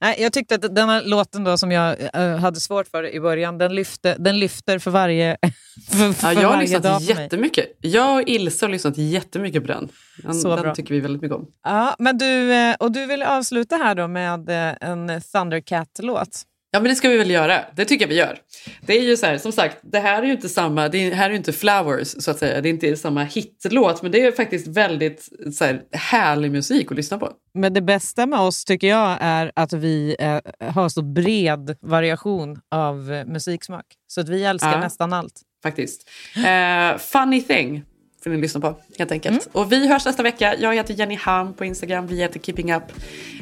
[0.00, 3.20] Nej, jag tyckte att den här låten då som jag eh, hade svårt för i
[3.20, 5.36] början, den, lyfte, den lyfter för varje,
[5.90, 7.66] för, för Ja, jag har lyssnat jättemycket.
[7.80, 9.88] Jag och Ilse har lyssnat jättemycket på den.
[10.22, 10.74] Den, Så den bra.
[10.74, 11.46] tycker vi väldigt mycket om.
[11.62, 16.42] Ja, men du, eh, och du vill avsluta här då med eh, en Thundercat-låt.
[16.70, 18.38] Ja men det ska vi väl göra, det tycker jag vi gör.
[18.80, 21.12] Det är ju så här, som sagt, det här är ju inte samma, det är,
[21.14, 24.22] här är ju inte Flowers så att säga, det är inte samma hitlåt men det
[24.22, 27.32] är faktiskt väldigt så här, härlig musik att lyssna på.
[27.54, 30.40] Men det bästa med oss tycker jag är att vi eh,
[30.70, 33.84] har så bred variation av eh, musiksmak.
[34.06, 34.80] Så att vi älskar Ja.
[34.80, 35.40] nästan allt.
[35.62, 36.08] Faktiskt.
[36.36, 37.82] Eh, funny thing
[38.24, 39.48] får ni lyssna på helt enkelt.
[39.52, 40.54] Och vi hörs nästa vecka.
[40.58, 42.82] Jag heter Jenny Ham på Instagram, vi heter Keeping Up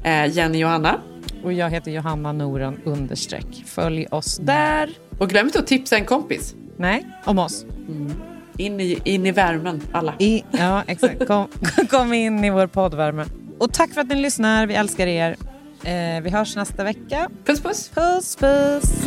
[0.04, 1.00] eh, Jenny och Anna.
[1.44, 3.64] Och jag heter Johanna Noran understreck.
[3.66, 4.90] Följ oss där.
[5.18, 6.54] Och glöm inte att tipsa en kompis.
[6.76, 7.66] Nej, om oss.
[8.56, 10.14] In i, in i värmen, alla.
[10.18, 11.26] I, ja, exakt.
[11.26, 11.48] Kom,
[11.90, 13.24] kom in i vår poddvärme.
[13.58, 14.66] Och tack för att ni lyssnar.
[14.66, 15.36] Vi älskar er.
[15.84, 17.30] Eh, vi hörs nästa vecka.
[17.44, 17.88] Puss puss.
[17.88, 19.06] Puss puss.